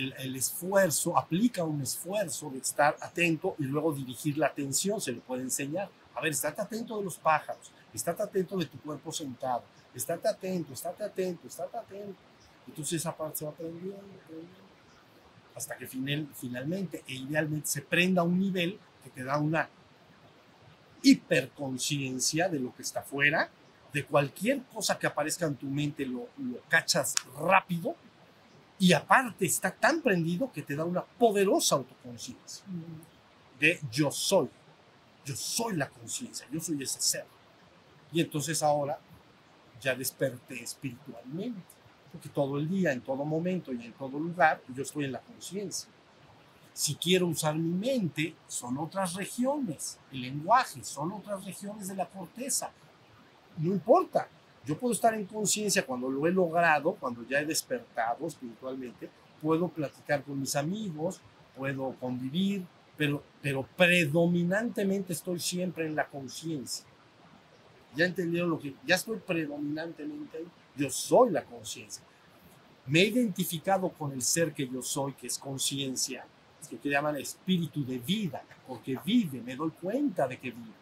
el, 0.00 0.14
el, 0.18 0.36
esfuerzo, 0.36 1.16
aplica 1.16 1.62
un 1.64 1.82
esfuerzo 1.82 2.50
de 2.50 2.58
estar 2.58 2.96
atento 3.00 3.54
y 3.58 3.64
luego 3.64 3.92
dirigir 3.92 4.38
la 4.38 4.46
atención, 4.46 5.00
se 5.00 5.12
le 5.12 5.20
puede 5.20 5.42
enseñar 5.42 5.90
A 6.14 6.20
ver, 6.20 6.32
estate 6.32 6.60
atento 6.60 6.98
de 6.98 7.04
los 7.04 7.16
pájaros, 7.18 7.70
estate 7.92 8.22
atento 8.22 8.56
de 8.56 8.66
tu 8.66 8.78
cuerpo 8.80 9.12
sentado, 9.12 9.62
estate 9.94 10.28
atento, 10.28 10.72
estate 10.72 11.04
atento, 11.04 11.46
estate 11.46 11.76
atento. 11.76 12.18
Entonces 12.66 13.00
esa 13.00 13.16
parte 13.16 13.38
se 13.38 13.44
va 13.44 13.50
aprendiendo, 13.50 13.96
aprendiendo, 14.24 14.60
hasta 15.54 15.76
que 15.76 15.86
final, 15.86 16.28
finalmente 16.34 17.02
e 17.06 17.14
idealmente 17.14 17.66
se 17.66 17.82
prenda 17.82 18.22
a 18.22 18.24
un 18.24 18.38
nivel 18.38 18.78
que 19.02 19.10
te 19.10 19.24
da 19.24 19.38
una 19.38 19.68
hiperconciencia 21.02 22.48
de 22.48 22.60
lo 22.60 22.74
que 22.74 22.82
está 22.82 23.00
afuera, 23.00 23.50
de 23.92 24.04
cualquier 24.04 24.62
cosa 24.64 24.98
que 24.98 25.06
aparezca 25.06 25.46
en 25.46 25.56
tu 25.56 25.66
mente 25.66 26.06
lo, 26.06 26.28
lo 26.38 26.60
cachas 26.68 27.14
rápido 27.38 27.96
y 28.80 28.94
aparte 28.94 29.44
está 29.44 29.70
tan 29.70 30.00
prendido 30.00 30.50
que 30.50 30.62
te 30.62 30.74
da 30.74 30.86
una 30.86 31.04
poderosa 31.04 31.74
autoconciencia 31.74 32.64
de 33.60 33.78
yo 33.92 34.10
soy, 34.10 34.48
yo 35.22 35.36
soy 35.36 35.76
la 35.76 35.90
conciencia, 35.90 36.46
yo 36.50 36.60
soy 36.60 36.82
ese 36.82 36.98
ser. 36.98 37.26
Y 38.10 38.22
entonces 38.22 38.62
ahora 38.62 38.98
ya 39.82 39.94
desperté 39.94 40.62
espiritualmente, 40.62 41.60
porque 42.10 42.30
todo 42.30 42.58
el 42.58 42.70
día, 42.70 42.90
en 42.92 43.02
todo 43.02 43.22
momento 43.22 43.70
y 43.70 43.84
en 43.84 43.92
todo 43.92 44.18
lugar, 44.18 44.62
yo 44.74 44.82
estoy 44.82 45.04
en 45.04 45.12
la 45.12 45.20
conciencia. 45.20 45.90
Si 46.72 46.94
quiero 46.94 47.26
usar 47.26 47.54
mi 47.56 47.74
mente, 47.74 48.34
son 48.48 48.78
otras 48.78 49.12
regiones, 49.12 49.98
el 50.10 50.22
lenguaje, 50.22 50.82
son 50.82 51.12
otras 51.12 51.44
regiones 51.44 51.86
de 51.88 51.96
la 51.96 52.08
corteza. 52.08 52.72
No 53.58 53.72
importa, 53.72 54.26
yo 54.64 54.78
puedo 54.78 54.92
estar 54.92 55.14
en 55.14 55.24
conciencia 55.24 55.84
cuando 55.84 56.10
lo 56.10 56.26
he 56.26 56.32
logrado, 56.32 56.94
cuando 56.94 57.26
ya 57.26 57.40
he 57.40 57.46
despertado 57.46 58.26
espiritualmente, 58.26 59.08
puedo 59.40 59.68
platicar 59.68 60.22
con 60.22 60.38
mis 60.38 60.54
amigos, 60.54 61.20
puedo 61.56 61.94
convivir, 61.98 62.64
pero, 62.96 63.22
pero 63.40 63.66
predominantemente 63.76 65.12
estoy 65.12 65.40
siempre 65.40 65.86
en 65.86 65.94
la 65.94 66.06
conciencia. 66.06 66.84
Ya 67.96 68.04
entendieron 68.04 68.50
lo 68.50 68.58
que, 68.58 68.74
ya 68.86 68.96
estoy 68.96 69.18
predominantemente 69.18 70.38
ahí. 70.38 70.46
Yo 70.76 70.90
soy 70.90 71.30
la 71.30 71.44
conciencia. 71.44 72.04
Me 72.86 73.00
he 73.00 73.06
identificado 73.06 73.88
con 73.88 74.12
el 74.12 74.22
ser 74.22 74.52
que 74.52 74.68
yo 74.68 74.82
soy, 74.82 75.14
que 75.14 75.26
es 75.26 75.38
conciencia, 75.38 76.24
que 76.68 76.76
te 76.76 76.88
llaman 76.88 77.16
espíritu 77.16 77.84
de 77.84 77.98
vida, 77.98 78.42
porque 78.66 78.98
vive, 79.04 79.40
me 79.40 79.56
doy 79.56 79.70
cuenta 79.70 80.28
de 80.28 80.38
que 80.38 80.50
vive. 80.50 80.79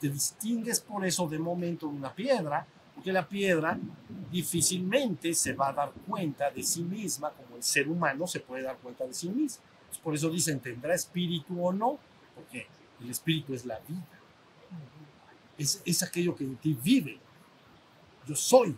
Te 0.00 0.08
distingues 0.08 0.80
por 0.80 1.04
eso 1.04 1.26
de 1.26 1.38
momento 1.38 1.88
de 1.88 1.94
una 1.94 2.14
piedra, 2.14 2.66
porque 2.94 3.12
la 3.12 3.26
piedra 3.26 3.78
difícilmente 4.30 5.32
se 5.34 5.52
va 5.52 5.68
a 5.68 5.72
dar 5.72 5.92
cuenta 6.06 6.50
de 6.50 6.62
sí 6.62 6.82
misma, 6.82 7.30
como 7.30 7.56
el 7.56 7.62
ser 7.62 7.88
humano 7.88 8.26
se 8.26 8.40
puede 8.40 8.62
dar 8.62 8.76
cuenta 8.78 9.06
de 9.06 9.14
sí 9.14 9.28
mismo. 9.28 9.62
Pues 9.88 9.98
por 9.98 10.14
eso 10.14 10.28
dicen, 10.30 10.60
¿tendrá 10.60 10.94
espíritu 10.94 11.62
o 11.64 11.72
no? 11.72 11.98
Porque 12.34 12.66
el 13.00 13.10
espíritu 13.10 13.54
es 13.54 13.64
la 13.64 13.78
vida. 13.80 14.20
Es, 15.56 15.82
es 15.84 16.02
aquello 16.02 16.34
que 16.34 16.44
en 16.44 16.56
ti 16.56 16.78
vive. 16.82 17.18
Yo 18.26 18.34
soy. 18.34 18.76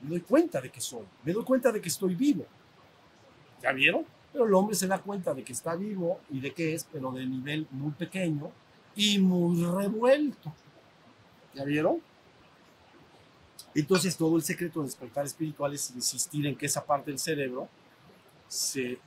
Me 0.00 0.10
doy 0.10 0.20
cuenta 0.20 0.60
de 0.60 0.70
que 0.70 0.80
soy. 0.80 1.04
Me 1.22 1.32
doy 1.32 1.44
cuenta 1.44 1.72
de 1.72 1.80
que 1.80 1.88
estoy 1.88 2.14
vivo. 2.14 2.46
¿Ya 3.62 3.72
vieron? 3.72 4.04
Pero 4.32 4.46
el 4.46 4.54
hombre 4.54 4.74
se 4.74 4.86
da 4.86 4.98
cuenta 4.98 5.32
de 5.32 5.44
que 5.44 5.52
está 5.52 5.74
vivo 5.74 6.20
y 6.30 6.40
de 6.40 6.52
que 6.52 6.74
es, 6.74 6.84
pero 6.90 7.12
de 7.12 7.24
nivel 7.26 7.66
muy 7.70 7.92
pequeño 7.92 8.50
y 8.96 9.18
muy 9.18 9.64
revuelto. 9.64 10.52
¿Ya 11.54 11.64
vieron? 11.64 12.00
Entonces 13.74 14.16
todo 14.16 14.36
el 14.36 14.42
secreto 14.42 14.80
de 14.80 14.86
despertar 14.86 15.24
espiritual 15.24 15.74
es 15.74 15.90
insistir 15.90 16.46
en 16.46 16.56
que 16.56 16.66
esa 16.66 16.84
parte 16.84 17.10
del 17.10 17.18
cerebro 17.18 17.68
se 18.46 18.98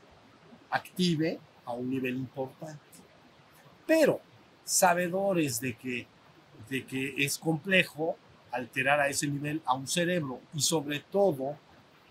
active 0.70 1.40
a 1.66 1.72
un 1.72 1.90
nivel 1.90 2.16
importante. 2.16 2.82
Pero 3.86 4.20
sabedores 4.66 5.62
de 5.62 5.76
que, 5.76 6.06
de 6.70 6.86
que 6.86 7.14
es 7.18 7.38
complejo 7.38 8.18
alterar 8.52 9.00
a 9.00 9.08
ese 9.08 9.28
nivel 9.28 9.62
a 9.66 9.74
un 9.74 9.88
cerebro 9.88 10.42
y 10.54 10.62
sobre 10.62 11.00
todo, 11.00 11.56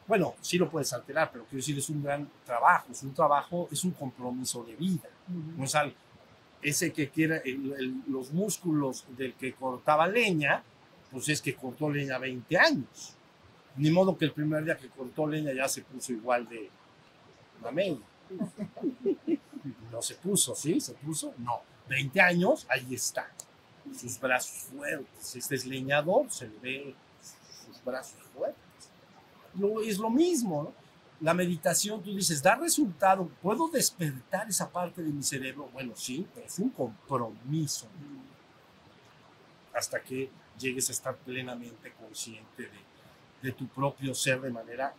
bueno, 0.07 0.35
sí 0.41 0.57
lo 0.57 0.71
puedes 0.71 0.93
alterar, 0.93 1.31
pero 1.31 1.45
quiero 1.45 1.59
decir, 1.59 1.77
es 1.77 1.91
un 1.91 2.03
gran 2.03 2.31
trabajo, 2.45 2.87
es 2.91 3.03
un 3.03 3.13
trabajo, 3.13 3.69
es 3.71 3.85
un 3.85 3.91
compromiso 3.91 4.63
de 4.65 4.77
vida. 4.77 5.09
No 5.57 5.65
es 5.65 5.75
algo, 5.75 5.97
ese 6.69 6.93
que 6.93 7.11
el- 7.45 8.03
los 8.09 8.33
músculos 8.33 9.05
del 9.17 9.35
que 9.35 9.53
cortaba 9.55 10.07
leña, 10.09 10.63
pues 11.11 11.29
es 11.29 11.41
que 11.41 11.55
cortó 11.55 11.89
leña 11.91 12.19
20 12.19 12.57
años. 12.59 13.15
Ni 13.77 13.91
modo 13.91 14.17
que 14.17 14.25
el 14.25 14.33
primer 14.33 14.65
día 14.65 14.77
que 14.77 14.89
cortó 14.89 15.27
leña 15.27 15.53
ya 15.53 15.69
se 15.69 15.83
puso 15.83 16.13
igual 16.13 16.49
de 16.49 16.71
mamey. 17.63 18.01
No 19.93 20.03
se 20.03 20.15
puso, 20.15 20.55
¿sí? 20.55 20.81
¿Se 20.81 20.93
puso? 20.95 21.35
No. 21.39 21.61
20 21.89 22.21
años, 22.21 22.67
ahí 22.69 22.95
está. 22.95 23.31
Sus 23.99 24.19
brazos 24.19 24.69
fuertes. 24.73 25.37
Este 25.37 25.55
es 25.55 25.67
leñador, 25.67 26.31
se 26.31 26.49
le 26.49 26.59
ve 26.59 26.95
sus 27.65 27.83
brazos 27.85 28.19
fuertes. 28.35 28.57
Es 29.89 29.99
lo 29.99 30.11
mismo, 30.11 30.65
¿no? 30.65 30.86
La 31.21 31.33
meditación, 31.33 32.03
tú 32.03 32.15
dices, 32.15 32.43
da 32.43 32.57
resultado, 32.57 33.27
¿puedo 33.41 33.69
despertar 33.69 34.49
esa 34.49 34.71
parte 34.71 35.03
de 35.03 35.11
mi 35.11 35.23
cerebro? 35.23 35.71
Bueno, 35.73 35.95
sí, 35.97 36.27
pero 36.35 36.47
es 36.47 36.59
un 36.59 36.71
compromiso. 36.71 37.87
Hasta 39.75 40.03
que 40.03 40.31
llegues 40.59 40.89
a 40.89 40.93
estar 40.93 41.17
plenamente 41.17 41.93
consciente 41.93 42.65
de, 42.65 42.79
de 43.43 43.53
tu 43.53 43.67
propio 43.67 44.15
ser 44.15 44.41
de 44.41 44.51
manera 44.51 44.95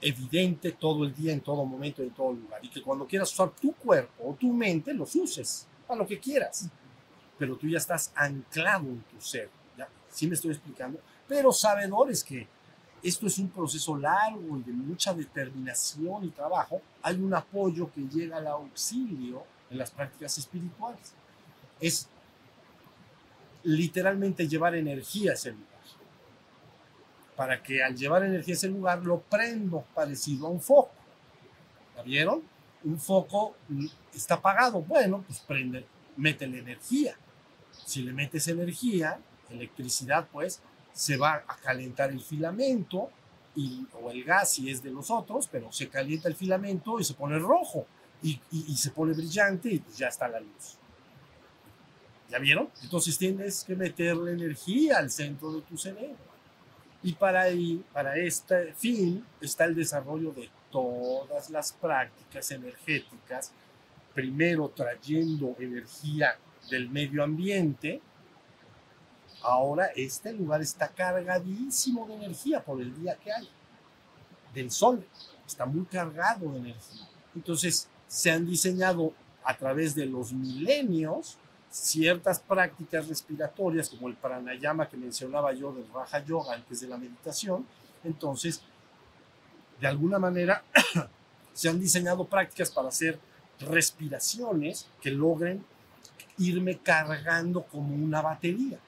evidente 0.00 0.72
todo 0.72 1.04
el 1.04 1.14
día, 1.14 1.32
en 1.32 1.40
todo 1.40 1.64
momento, 1.64 2.02
en 2.02 2.10
todo 2.10 2.32
lugar. 2.32 2.64
Y 2.64 2.68
que 2.68 2.82
cuando 2.82 3.06
quieras 3.06 3.32
usar 3.32 3.50
tu 3.50 3.72
cuerpo 3.72 4.28
o 4.28 4.34
tu 4.34 4.52
mente, 4.52 4.92
los 4.92 5.14
uses 5.16 5.66
para 5.86 5.98
lo 5.98 6.06
que 6.06 6.18
quieras. 6.18 6.68
Pero 7.38 7.56
tú 7.56 7.68
ya 7.68 7.78
estás 7.78 8.12
anclado 8.14 8.86
en 8.86 9.00
tu 9.02 9.20
ser. 9.20 9.48
¿ya? 9.76 9.88
¿Sí 10.10 10.26
me 10.26 10.34
estoy 10.34 10.52
explicando? 10.52 11.00
Pero 11.26 11.52
sabedores 11.52 12.22
que 12.22 12.46
esto 13.02 13.26
es 13.26 13.38
un 13.38 13.48
proceso 13.48 13.96
largo 13.96 14.56
y 14.58 14.62
de 14.62 14.72
mucha 14.72 15.14
determinación 15.14 16.24
y 16.24 16.28
trabajo. 16.30 16.80
Hay 17.02 17.16
un 17.16 17.32
apoyo 17.32 17.90
que 17.92 18.02
llega 18.02 18.38
al 18.38 18.46
auxilio 18.46 19.44
en 19.70 19.78
las 19.78 19.90
prácticas 19.90 20.36
espirituales. 20.38 21.14
Es 21.80 22.08
literalmente 23.62 24.48
llevar 24.48 24.74
energía 24.74 25.32
a 25.32 25.34
ese 25.34 25.52
lugar. 25.52 25.66
Para 27.36 27.62
que 27.62 27.82
al 27.84 27.96
llevar 27.96 28.24
energía 28.24 28.54
a 28.54 28.56
ese 28.56 28.68
lugar 28.68 29.04
lo 29.04 29.20
prendo 29.20 29.82
parecido 29.94 30.46
a 30.46 30.50
un 30.50 30.60
foco. 30.60 30.90
¿La 31.96 32.02
vieron? 32.02 32.42
Un 32.84 32.98
foco 32.98 33.56
está 34.14 34.34
apagado. 34.34 34.80
Bueno, 34.82 35.22
pues 35.26 35.40
prende, 35.40 35.86
métele 36.16 36.58
energía. 36.58 37.16
Si 37.86 38.02
le 38.02 38.12
metes 38.12 38.48
energía, 38.48 39.20
electricidad, 39.50 40.28
pues 40.32 40.60
se 40.98 41.16
va 41.16 41.44
a 41.46 41.56
calentar 41.58 42.10
el 42.10 42.20
filamento 42.20 43.08
o 44.02 44.10
el 44.10 44.24
gas 44.24 44.50
si 44.50 44.68
es 44.68 44.82
de 44.82 44.90
los 44.90 45.12
otros, 45.12 45.46
pero 45.46 45.70
se 45.70 45.88
calienta 45.88 46.28
el 46.28 46.34
filamento 46.34 46.98
y 46.98 47.04
se 47.04 47.14
pone 47.14 47.38
rojo 47.38 47.86
y, 48.20 48.40
se 48.76 48.90
pone 48.90 49.12
brillante 49.12 49.68
y 49.68 49.82
ya 49.96 50.08
está 50.08 50.26
la 50.26 50.40
luz. 50.40 50.76
¿Ya 52.28 52.40
vieron? 52.40 52.68
Entonces 52.82 53.16
tienes 53.16 53.62
que 53.62 53.76
meterle 53.76 54.32
energía 54.32 54.98
al 54.98 55.08
centro 55.08 55.52
de 55.52 55.62
tu 55.62 55.78
cerebro. 55.78 56.16
Y 57.04 57.12
para, 57.12 57.42
ahí, 57.42 57.84
para 57.92 58.16
este 58.16 58.74
fin 58.74 59.24
está 59.40 59.66
el 59.66 59.76
desarrollo 59.76 60.32
de 60.32 60.50
todas 60.72 61.48
las 61.48 61.72
prácticas 61.74 62.50
energéticas, 62.50 63.52
primero 64.14 64.68
trayendo 64.70 65.54
energía 65.60 66.36
del 66.68 66.90
medio 66.90 67.22
ambiente. 67.22 68.00
Ahora 69.42 69.86
este 69.94 70.32
lugar 70.32 70.60
está 70.60 70.88
cargadísimo 70.88 72.06
de 72.06 72.14
energía 72.14 72.62
por 72.62 72.80
el 72.80 72.94
día 73.00 73.16
que 73.16 73.32
hay. 73.32 73.48
Del 74.54 74.70
sol, 74.70 75.06
está 75.46 75.66
muy 75.66 75.84
cargado 75.84 76.50
de 76.52 76.58
energía. 76.58 77.08
Entonces 77.34 77.88
se 78.08 78.30
han 78.30 78.46
diseñado 78.46 79.12
a 79.44 79.56
través 79.56 79.94
de 79.94 80.06
los 80.06 80.32
milenios 80.32 81.38
ciertas 81.70 82.40
prácticas 82.40 83.08
respiratorias 83.08 83.90
como 83.90 84.08
el 84.08 84.14
pranayama 84.14 84.88
que 84.88 84.96
mencionaba 84.96 85.52
yo 85.52 85.72
del 85.72 85.86
Raja 85.92 86.24
Yoga 86.24 86.54
antes 86.54 86.80
de 86.80 86.88
la 86.88 86.96
meditación. 86.96 87.66
Entonces, 88.04 88.62
de 89.80 89.86
alguna 89.86 90.18
manera, 90.18 90.64
se 91.52 91.68
han 91.68 91.78
diseñado 91.78 92.26
prácticas 92.26 92.70
para 92.70 92.88
hacer 92.88 93.18
respiraciones 93.60 94.88
que 95.00 95.10
logren 95.10 95.64
irme 96.38 96.78
cargando 96.78 97.64
como 97.64 97.94
una 97.94 98.22
batería. 98.22 98.78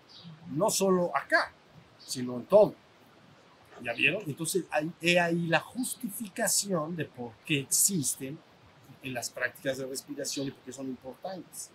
No 0.50 0.70
solo 0.70 1.16
acá, 1.16 1.52
sino 1.98 2.37
en 2.37 2.44
todo. 2.44 2.74
¿Ya 3.83 3.92
vieron? 3.94 4.22
Entonces, 4.26 4.64
hay, 4.70 4.90
he 5.00 5.18
ahí 5.18 5.46
la 5.46 5.61
justificación 5.61 6.96
de 6.96 7.06
por 7.06 7.33
qué 7.46 7.61
existen 7.61 8.38
en 9.02 9.14
las 9.14 9.30
prácticas 9.30 9.78
de 9.78 9.87
respiración 9.87 10.48
y 10.48 10.50
por 10.50 10.62
qué 10.64 10.72
son 10.72 10.87
importantes 10.88 11.70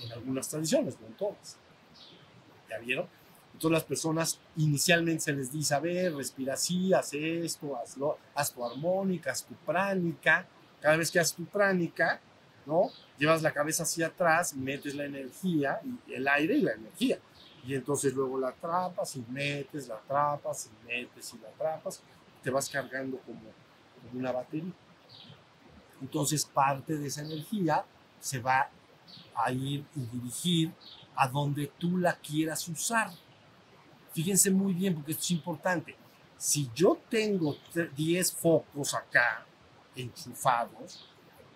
en 0.00 0.12
algunas 0.12 0.48
tradiciones, 0.48 0.98
no 1.00 1.06
en 1.06 1.14
todas. 1.14 1.56
¿Ya 2.68 2.78
vieron? 2.78 3.08
Entonces 3.52 3.72
las 3.72 3.84
personas 3.84 4.38
inicialmente 4.56 5.22
se 5.22 5.32
les 5.32 5.50
dice, 5.50 5.74
a 5.74 5.80
ver, 5.80 6.14
respira 6.14 6.54
así, 6.54 6.92
haz 6.92 7.14
esto, 7.14 7.74
hazlo, 7.76 8.18
haz 8.34 8.52
tu 8.52 8.62
armónica, 8.62 9.32
haz 9.32 9.44
tu 9.44 9.54
pránica. 9.54 10.46
Cada 10.80 10.98
vez 10.98 11.10
que 11.10 11.18
haces 11.18 11.34
tu 11.34 11.46
pránica, 11.46 12.20
¿no? 12.66 12.90
Llevas 13.18 13.40
la 13.40 13.52
cabeza 13.52 13.84
hacia 13.84 14.08
atrás, 14.08 14.54
metes 14.54 14.94
la 14.94 15.06
energía, 15.06 15.80
el 16.06 16.28
aire 16.28 16.56
y 16.56 16.62
la 16.62 16.72
energía. 16.72 17.18
Y 17.66 17.74
entonces 17.74 18.14
luego 18.14 18.38
la 18.38 18.48
atrapas 18.48 19.16
y 19.16 19.24
metes, 19.28 19.88
la 19.88 19.96
atrapas 19.96 20.70
y 20.70 20.86
metes 20.86 21.34
y 21.34 21.38
la 21.38 21.48
atrapas. 21.48 22.00
Te 22.42 22.50
vas 22.50 22.68
cargando 22.68 23.18
como, 23.18 23.40
como 23.40 24.20
una 24.20 24.30
batería. 24.30 24.72
Entonces 26.00 26.44
parte 26.44 26.96
de 26.96 27.08
esa 27.08 27.22
energía 27.22 27.84
se 28.20 28.38
va 28.38 28.70
a 29.34 29.52
ir 29.52 29.84
y 29.96 30.00
dirigir 30.00 30.72
a 31.16 31.26
donde 31.26 31.66
tú 31.78 31.98
la 31.98 32.14
quieras 32.14 32.68
usar. 32.68 33.10
Fíjense 34.12 34.50
muy 34.50 34.72
bien 34.72 34.94
porque 34.94 35.12
esto 35.12 35.24
es 35.24 35.30
importante. 35.32 35.96
Si 36.38 36.70
yo 36.74 36.98
tengo 37.08 37.56
10 37.96 38.32
focos 38.32 38.94
acá 38.94 39.44
enchufados 39.94 41.04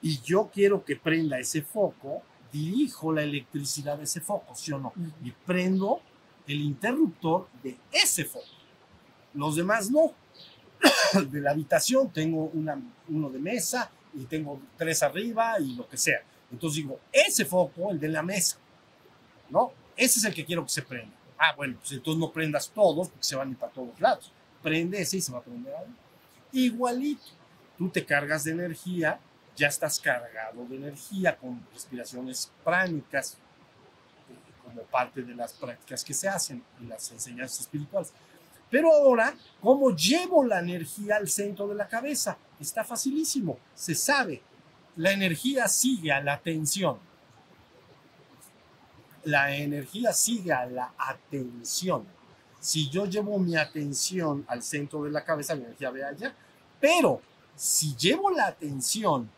y 0.03 0.20
yo 0.23 0.51
quiero 0.53 0.85
que 0.85 0.96
prenda 0.96 1.38
ese 1.38 1.62
foco, 1.62 2.23
dirijo 2.53 3.13
la 3.13 3.23
electricidad 3.23 3.99
de 3.99 4.05
ese 4.05 4.21
foco, 4.21 4.55
¿sí 4.55 4.73
o 4.73 4.79
no? 4.79 4.93
Y 5.23 5.31
prendo 5.31 6.01
el 6.47 6.61
interruptor 6.61 7.49
de 7.63 7.77
ese 7.93 8.25
foco. 8.25 8.47
Los 9.35 9.57
demás 9.57 9.91
no. 9.91 10.13
De 11.31 11.41
la 11.41 11.51
habitación 11.51 12.11
tengo 12.11 12.45
una, 12.55 12.81
uno 13.09 13.29
de 13.29 13.39
mesa 13.39 13.91
y 14.15 14.25
tengo 14.25 14.61
tres 14.77 15.03
arriba 15.03 15.61
y 15.61 15.75
lo 15.75 15.89
que 15.89 15.97
sea. 15.97 16.23
Entonces 16.51 16.79
digo, 16.79 16.99
ese 17.13 17.45
foco, 17.45 17.91
el 17.91 18.01
de 18.01 18.09
la 18.09 18.23
mesa, 18.23 18.57
¿no? 19.51 19.73
Ese 19.97 20.19
es 20.19 20.25
el 20.25 20.35
que 20.35 20.45
quiero 20.45 20.65
que 20.65 20.71
se 20.71 20.83
prenda. 20.83 21.15
Ah, 21.39 21.55
bueno, 21.57 21.77
pues 21.79 21.93
entonces 21.93 22.19
no 22.19 22.33
prendas 22.33 22.71
todos 22.71 23.09
porque 23.09 23.25
se 23.25 23.37
van 23.37 23.49
a 23.49 23.51
ir 23.53 23.57
para 23.57 23.73
todos 23.73 24.01
lados. 24.01 24.33
Prende 24.63 25.01
ese 25.01 25.19
y 25.19 25.21
se 25.21 25.33
va 25.33 25.39
a 25.39 25.43
prender 25.43 25.75
ahí. 25.75 25.95
Igualito, 26.53 27.23
tú 27.79 27.89
te 27.89 28.05
cargas 28.05 28.45
de 28.45 28.53
energía, 28.53 29.21
ya 29.57 29.69
estás 29.69 30.01
cargado 30.01 30.65
de 30.67 30.77
energía 30.77 31.37
con 31.37 31.65
respiraciones 31.73 32.51
pránicas, 32.65 33.35
eh, 34.29 34.35
como 34.65 34.83
parte 34.83 35.23
de 35.23 35.35
las 35.35 35.53
prácticas 35.53 36.05
que 36.05 36.15
se 36.15 36.29
hacen 36.29 36.63
en 36.81 36.89
las 36.89 37.11
enseñanzas 37.11 37.61
espirituales. 37.61 38.13
Pero 38.71 38.93
ahora, 38.93 39.35
¿cómo 39.61 39.91
llevo 39.91 40.45
la 40.45 40.61
energía 40.61 41.17
al 41.17 41.29
centro 41.29 41.67
de 41.67 41.75
la 41.75 41.89
cabeza? 41.89 42.39
Está 42.61 42.85
facilísimo, 42.85 43.59
se 43.75 43.95
sabe. 43.95 44.43
La 44.97 45.11
energía 45.13 45.67
sigue 45.67 46.13
a 46.13 46.23
la 46.23 46.35
atención. 46.35 46.99
La 49.25 49.55
energía 49.55 50.13
sigue 50.13 50.53
a 50.53 50.67
la 50.67 50.95
atención. 50.97 52.07
Si 52.61 52.89
yo 52.89 53.07
llevo 53.07 53.39
mi 53.39 53.57
atención 53.57 54.45
al 54.47 54.63
centro 54.63 55.03
de 55.03 55.11
la 55.11 55.25
cabeza, 55.25 55.55
la 55.55 55.65
energía 55.65 55.91
ve 55.91 56.05
allá. 56.05 56.35
Pero 56.81 57.21
si 57.57 57.97
llevo 57.97 58.31
la 58.31 58.47
atención 58.47 59.29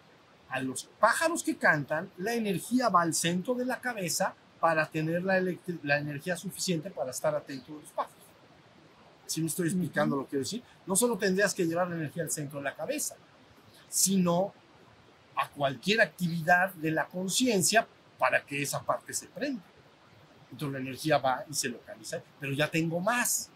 a 0.53 0.61
los 0.61 0.85
pájaros 1.01 1.43
que 1.43 1.57
cantan, 1.57 2.11
la 2.19 2.35
energía 2.35 2.91
va 2.91 3.03
al 3.03 3.15
centro 3.15 3.55
de 3.55 3.65
la 3.65 3.81
cabeza 3.81 4.35
para 4.61 4.87
tener 4.87 5.25
la, 5.25 5.41
la 5.83 5.99
energía 5.99 6.37
suficiente 6.37 6.91
para 6.91 7.11
estar 7.11 7.35
atento 7.35 7.73
a 7.73 7.81
los 7.81 7.91
pájaros. 7.91 8.23
Si 9.27 9.41
me 9.41 9.47
estoy 9.47 9.69
explicando 9.69 10.15
lo 10.15 10.25
que 10.25 10.31
quiero 10.31 10.45
decir, 10.45 10.63
no 10.87 10.95
solo 10.95 11.17
tendrías 11.17 11.55
que 11.55 11.65
llevar 11.65 11.89
la 11.89 11.97
energía 11.97 12.23
al 12.23 12.31
centro 12.31 12.59
de 12.59 12.65
la 12.65 12.75
cabeza, 12.75 13.17
sino 13.89 14.53
a 15.37 15.49
cualquier 15.49 16.03
actividad 16.03 16.73
de 16.75 16.91
la 16.91 17.07
conciencia 17.07 17.87
para 18.19 18.45
que 18.45 18.63
esa 18.63 18.83
parte 18.83 19.15
se 19.15 19.29
prenda. 19.29 19.63
Entonces 20.51 20.75
la 20.75 20.87
energía 20.87 21.17
va 21.17 21.45
y 21.49 21.55
se 21.55 21.71
localiza, 21.71 22.23
pero 22.39 22.53
ya 22.53 22.71
tengo 22.71 23.01
más, 23.01 23.49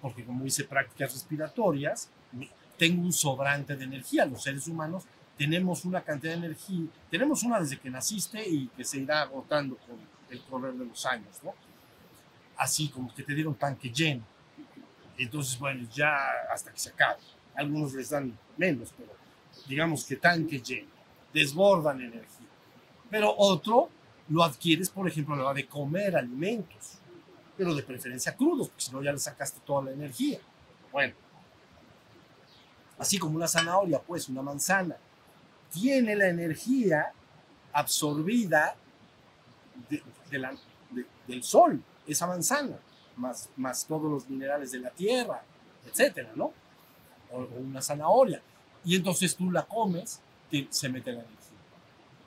porque 0.00 0.24
como 0.24 0.46
hice 0.46 0.64
prácticas 0.64 1.12
respiratorias, 1.12 2.08
tengo 2.78 3.02
un 3.02 3.12
sobrante 3.12 3.76
de 3.76 3.84
energía. 3.84 4.24
Los 4.24 4.44
seres 4.44 4.66
humanos 4.66 5.04
tenemos 5.38 5.84
una 5.84 6.02
cantidad 6.02 6.32
de 6.32 6.38
energía, 6.38 6.88
tenemos 7.08 7.44
una 7.44 7.60
desde 7.60 7.78
que 7.78 7.88
naciste 7.88 8.46
y 8.46 8.66
que 8.76 8.84
se 8.84 8.98
irá 8.98 9.22
agotando 9.22 9.76
con 9.76 9.96
el 10.28 10.42
correr 10.42 10.74
de 10.74 10.84
los 10.84 11.06
años, 11.06 11.38
¿no? 11.44 11.54
Así 12.56 12.88
como 12.88 13.14
que 13.14 13.22
te 13.22 13.34
dieron 13.34 13.54
tanque 13.54 13.88
lleno. 13.88 14.24
Entonces, 15.16 15.56
bueno, 15.58 15.88
ya 15.94 16.16
hasta 16.52 16.72
que 16.72 16.78
se 16.78 16.90
acabe. 16.90 17.20
Algunos 17.54 17.94
les 17.94 18.10
dan 18.10 18.36
menos, 18.56 18.92
pero 18.96 19.12
digamos 19.68 20.04
que 20.04 20.16
tanque 20.16 20.58
lleno. 20.58 20.88
Desbordan 21.32 22.00
energía. 22.00 22.48
Pero 23.08 23.32
otro 23.36 23.90
lo 24.28 24.42
adquieres, 24.42 24.90
por 24.90 25.06
ejemplo, 25.06 25.34
a 25.34 25.38
la 25.38 25.44
hora 25.44 25.54
de 25.54 25.66
comer 25.66 26.16
alimentos, 26.16 26.98
pero 27.56 27.74
de 27.74 27.82
preferencia 27.84 28.36
crudos, 28.36 28.68
porque 28.68 28.82
si 28.82 28.92
no 28.92 29.02
ya 29.02 29.12
le 29.12 29.18
sacaste 29.18 29.60
toda 29.64 29.84
la 29.84 29.92
energía. 29.92 30.40
Bueno, 30.90 31.14
así 32.98 33.18
como 33.18 33.36
una 33.36 33.46
zanahoria, 33.46 34.00
pues 34.00 34.28
una 34.28 34.42
manzana, 34.42 34.96
tiene 35.72 36.16
la 36.16 36.28
energía 36.28 37.12
absorbida 37.72 38.74
del 41.26 41.42
sol, 41.42 41.82
esa 42.06 42.26
manzana, 42.26 42.78
más, 43.16 43.48
más 43.56 43.84
todos 43.86 44.10
los 44.10 44.28
minerales 44.28 44.72
de 44.72 44.80
la 44.80 44.90
tierra, 44.90 45.42
etcétera, 45.86 46.30
¿no? 46.34 46.52
O, 47.30 47.40
una 47.58 47.82
zanahoria. 47.82 48.40
Y 48.84 48.96
entonces 48.96 49.36
tú 49.36 49.50
la 49.50 49.64
comes, 49.64 50.20
se 50.70 50.88
mete 50.88 51.12
la 51.12 51.20
energía. 51.20 51.38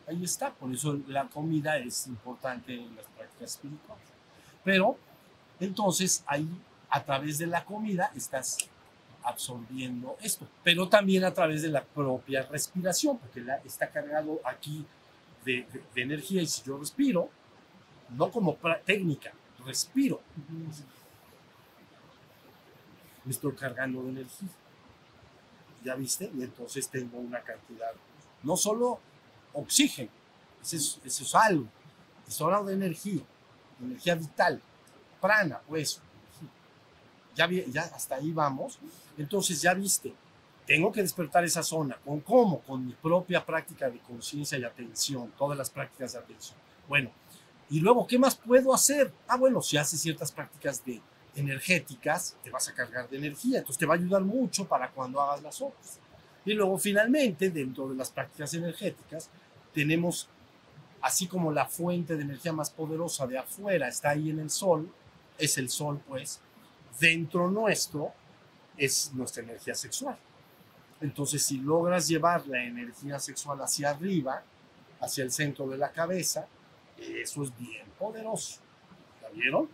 Ahí 0.07 0.23
está, 0.23 0.51
por 0.51 0.71
eso 0.73 0.99
la 1.07 1.27
comida 1.27 1.77
es 1.77 2.07
importante 2.07 2.73
en 2.73 2.95
las 2.95 3.05
prácticas 3.05 3.51
espirituales. 3.51 4.05
Pero 4.63 4.97
entonces 5.59 6.23
ahí, 6.27 6.47
a 6.89 7.03
través 7.03 7.37
de 7.37 7.47
la 7.47 7.63
comida, 7.63 8.11
estás 8.15 8.57
absorbiendo 9.23 10.17
esto, 10.21 10.47
pero 10.63 10.89
también 10.89 11.23
a 11.23 11.33
través 11.33 11.61
de 11.61 11.69
la 11.69 11.83
propia 11.83 12.43
respiración, 12.43 13.17
porque 13.17 13.41
la, 13.41 13.57
está 13.57 13.89
cargado 13.89 14.39
aquí 14.45 14.85
de, 15.45 15.65
de, 15.93 16.01
energía 16.01 16.41
y 16.41 16.47
si 16.47 16.63
yo 16.63 16.77
respiro, 16.77 17.29
no 18.09 18.31
como 18.31 18.57
técnica, 18.85 19.31
respiro, 19.65 20.21
me 23.23 23.31
estoy 23.31 23.53
cargando 23.53 24.03
de 24.03 24.09
energía. 24.09 24.49
¿Ya 25.83 25.95
viste? 25.95 26.31
Y 26.35 26.43
entonces 26.43 26.87
tengo 26.89 27.17
una 27.17 27.41
cantidad, 27.41 27.91
no 28.43 28.55
solo 28.55 28.99
oxígeno, 29.53 30.11
eso 30.61 30.75
es, 30.75 30.99
eso 31.03 31.23
es 31.23 31.35
algo, 31.35 31.65
es 32.27 32.39
hablando 32.39 32.69
de 32.69 32.75
energía, 32.75 33.21
energía 33.79 34.15
vital, 34.15 34.61
prana, 35.19 35.59
pues, 35.67 35.99
ya, 37.35 37.49
ya 37.49 37.81
hasta 37.81 38.15
ahí 38.15 38.31
vamos. 38.31 38.79
Entonces 39.21 39.61
ya 39.61 39.73
viste, 39.73 40.13
tengo 40.65 40.91
que 40.91 41.01
despertar 41.01 41.43
esa 41.43 41.63
zona. 41.63 41.97
¿Con 42.03 42.21
cómo? 42.21 42.61
Con 42.61 42.85
mi 42.85 42.93
propia 42.93 43.45
práctica 43.45 43.89
de 43.89 43.99
conciencia 43.99 44.57
y 44.57 44.63
atención, 44.63 45.31
todas 45.37 45.57
las 45.57 45.69
prácticas 45.69 46.13
de 46.13 46.19
atención. 46.19 46.57
Bueno, 46.87 47.11
y 47.69 47.79
luego, 47.79 48.07
¿qué 48.07 48.17
más 48.17 48.35
puedo 48.35 48.73
hacer? 48.73 49.13
Ah, 49.27 49.37
bueno, 49.37 49.61
si 49.61 49.77
haces 49.77 50.01
ciertas 50.01 50.31
prácticas 50.31 50.83
de 50.83 51.01
energéticas, 51.35 52.35
te 52.43 52.49
vas 52.49 52.67
a 52.67 52.73
cargar 52.73 53.09
de 53.09 53.17
energía, 53.17 53.59
entonces 53.59 53.77
te 53.77 53.85
va 53.85 53.93
a 53.93 53.97
ayudar 53.97 54.23
mucho 54.23 54.67
para 54.67 54.89
cuando 54.89 55.21
hagas 55.21 55.41
las 55.41 55.61
otras. 55.61 55.99
Y 56.43 56.53
luego, 56.53 56.77
finalmente, 56.77 57.49
dentro 57.49 57.87
de 57.87 57.95
las 57.95 58.09
prácticas 58.09 58.53
energéticas, 58.55 59.29
tenemos, 59.73 60.27
así 61.01 61.27
como 61.27 61.51
la 61.51 61.65
fuente 61.65 62.17
de 62.17 62.23
energía 62.23 62.51
más 62.51 62.71
poderosa 62.71 63.27
de 63.27 63.37
afuera 63.37 63.87
está 63.87 64.09
ahí 64.09 64.31
en 64.31 64.39
el 64.39 64.49
sol, 64.49 64.91
es 65.37 65.57
el 65.57 65.69
sol, 65.69 66.01
pues, 66.07 66.41
dentro 66.99 67.49
nuestro 67.49 68.13
es 68.85 69.13
nuestra 69.13 69.43
energía 69.43 69.75
sexual. 69.75 70.17
Entonces, 70.99 71.43
si 71.43 71.57
logras 71.57 72.07
llevar 72.07 72.47
la 72.47 72.63
energía 72.63 73.19
sexual 73.19 73.61
hacia 73.61 73.91
arriba, 73.91 74.43
hacia 74.99 75.23
el 75.23 75.31
centro 75.31 75.67
de 75.67 75.77
la 75.77 75.91
cabeza, 75.91 76.47
eso 76.97 77.43
es 77.43 77.57
bien 77.57 77.85
poderoso. 77.99 78.59
¿Ya 79.21 79.29
vieron? 79.29 79.69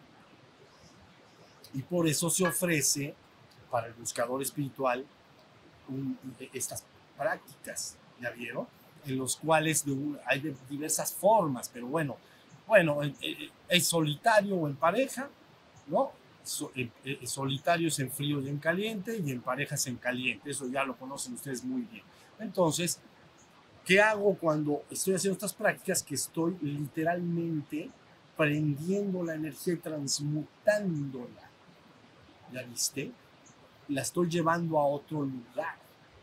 Y 1.74 1.82
por 1.84 2.08
eso 2.08 2.30
se 2.30 2.46
ofrece 2.46 3.16
para 3.72 3.88
el 3.88 3.94
buscador 3.94 4.42
espiritual 4.42 5.06
estas 6.54 6.84
prácticas, 7.18 7.96
¿ya 8.22 8.30
vieron? 8.32 8.68
En 9.06 9.18
los 9.18 9.38
cuales 9.38 9.86
hay 10.26 10.54
diversas 10.70 11.14
formas, 11.14 11.70
pero 11.70 11.88
bueno, 11.88 12.18
bueno, 12.66 13.00
es 13.70 13.88
solitario 13.88 14.56
o 14.58 14.68
en 14.68 14.76
pareja, 14.76 15.30
¿no? 15.88 16.12
Solitarios 16.48 18.00
en 18.00 18.12
frío 18.12 18.42
y 18.42 18.50
en 18.50 18.58
caliente 18.58 19.18
y 19.18 19.32
en 19.32 19.42
parejas 19.42 19.86
en 19.88 19.98
caliente. 19.98 20.52
Eso 20.52 20.68
ya 20.68 20.84
lo 20.84 20.96
conocen 20.96 21.34
ustedes 21.34 21.64
muy 21.64 21.82
bien. 21.84 22.04
Entonces, 22.40 23.00
¿qué 23.86 24.02
hago 24.02 24.36
cuando 24.36 24.84
estoy 24.90 25.16
haciendo 25.16 25.34
estas 25.36 25.54
prácticas? 25.54 26.04
Que 26.04 26.16
estoy 26.16 26.58
literalmente 26.62 27.90
prendiendo 28.36 29.24
la 29.24 29.36
energía 29.36 29.74
y 29.74 29.78
transmutándola. 29.78 31.50
¿Ya 32.54 32.64
viste? 32.64 33.12
La 33.90 34.02
estoy 34.02 34.30
llevando 34.30 34.78
a 34.80 34.86
otro 34.86 35.24
lugar. 35.24 35.76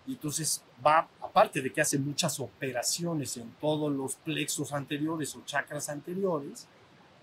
Y 0.06 0.12
entonces 0.12 0.62
va, 0.84 1.08
aparte 1.20 1.60
de 1.62 1.72
que 1.72 1.80
hace 1.80 1.98
muchas 1.98 2.38
operaciones 2.38 3.36
en 3.36 3.50
todos 3.60 3.92
los 3.92 4.16
plexos 4.16 4.72
anteriores 4.72 5.34
o 5.34 5.44
chakras 5.44 5.88
anteriores, 5.88 6.68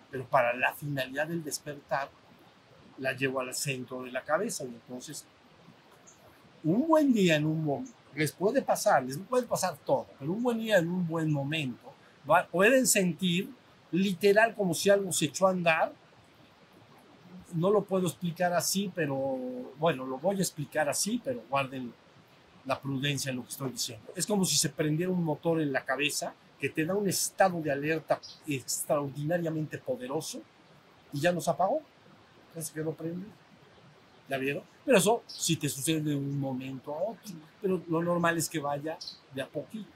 pero 0.09 0.25
para 0.27 0.53
la 0.53 0.73
finalidad 0.73 1.27
del 1.27 1.43
despertar, 1.43 2.09
la 3.01 3.13
llevo 3.13 3.41
al 3.41 3.53
centro 3.53 4.03
de 4.03 4.11
la 4.11 4.23
cabeza 4.23 4.63
y 4.63 4.67
entonces 4.67 5.25
un 6.63 6.87
buen 6.87 7.11
día 7.11 7.35
en 7.35 7.45
un 7.45 7.65
momento, 7.65 7.91
les 8.15 8.31
puede 8.31 8.61
pasar, 8.61 9.03
les 9.03 9.17
puede 9.17 9.47
pasar 9.47 9.75
todo, 9.85 10.05
pero 10.19 10.31
un 10.31 10.43
buen 10.43 10.59
día 10.59 10.77
en 10.77 10.87
un 10.87 11.07
buen 11.07 11.31
momento, 11.31 11.91
pueden 12.51 12.87
sentir 12.87 13.49
literal 13.91 14.55
como 14.55 14.73
si 14.73 14.89
algo 14.89 15.11
se 15.11 15.25
echó 15.25 15.47
a 15.47 15.51
andar. 15.51 15.93
No 17.53 17.69
lo 17.69 17.83
puedo 17.83 18.07
explicar 18.07 18.53
así, 18.53 18.91
pero 18.93 19.17
bueno, 19.77 20.05
lo 20.05 20.17
voy 20.17 20.37
a 20.37 20.39
explicar 20.39 20.87
así, 20.87 21.21
pero 21.23 21.43
guarden 21.49 21.93
la 22.65 22.79
prudencia 22.79 23.31
en 23.31 23.37
lo 23.37 23.43
que 23.43 23.49
estoy 23.49 23.71
diciendo. 23.71 24.13
Es 24.15 24.25
como 24.25 24.45
si 24.45 24.55
se 24.55 24.69
prendiera 24.69 25.11
un 25.11 25.23
motor 25.23 25.59
en 25.61 25.73
la 25.73 25.83
cabeza 25.83 26.33
que 26.59 26.69
te 26.69 26.85
da 26.85 26.95
un 26.95 27.09
estado 27.09 27.59
de 27.59 27.71
alerta 27.71 28.21
extraordinariamente 28.47 29.79
poderoso 29.79 30.41
y 31.11 31.19
ya 31.19 31.31
nos 31.31 31.47
apagó. 31.47 31.81
Ya 32.55 32.61
se 32.61 32.73
quedó 32.73 32.93
prendido. 32.93 33.29
¿Ya 34.29 34.37
vieron? 34.37 34.63
Pero 34.85 34.97
eso 34.97 35.23
sí 35.27 35.57
te 35.57 35.69
sucede 35.69 36.01
de 36.01 36.15
un 36.15 36.39
momento 36.39 36.93
a 36.93 37.01
otro. 37.11 37.33
Pero 37.61 37.81
lo 37.87 38.01
normal 38.01 38.37
es 38.37 38.49
que 38.49 38.59
vaya 38.59 38.97
de 39.33 39.41
a 39.41 39.47
poquito. 39.47 39.91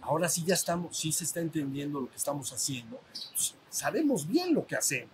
Ahora 0.00 0.28
sí 0.28 0.42
ya 0.46 0.54
estamos, 0.54 0.96
sí 0.96 1.12
se 1.12 1.24
está 1.24 1.40
entendiendo 1.40 2.00
lo 2.00 2.08
que 2.08 2.16
estamos 2.16 2.50
haciendo. 2.52 2.98
Pues, 3.34 3.54
sabemos 3.68 4.26
bien 4.26 4.54
lo 4.54 4.66
que 4.66 4.76
hacemos. 4.76 5.12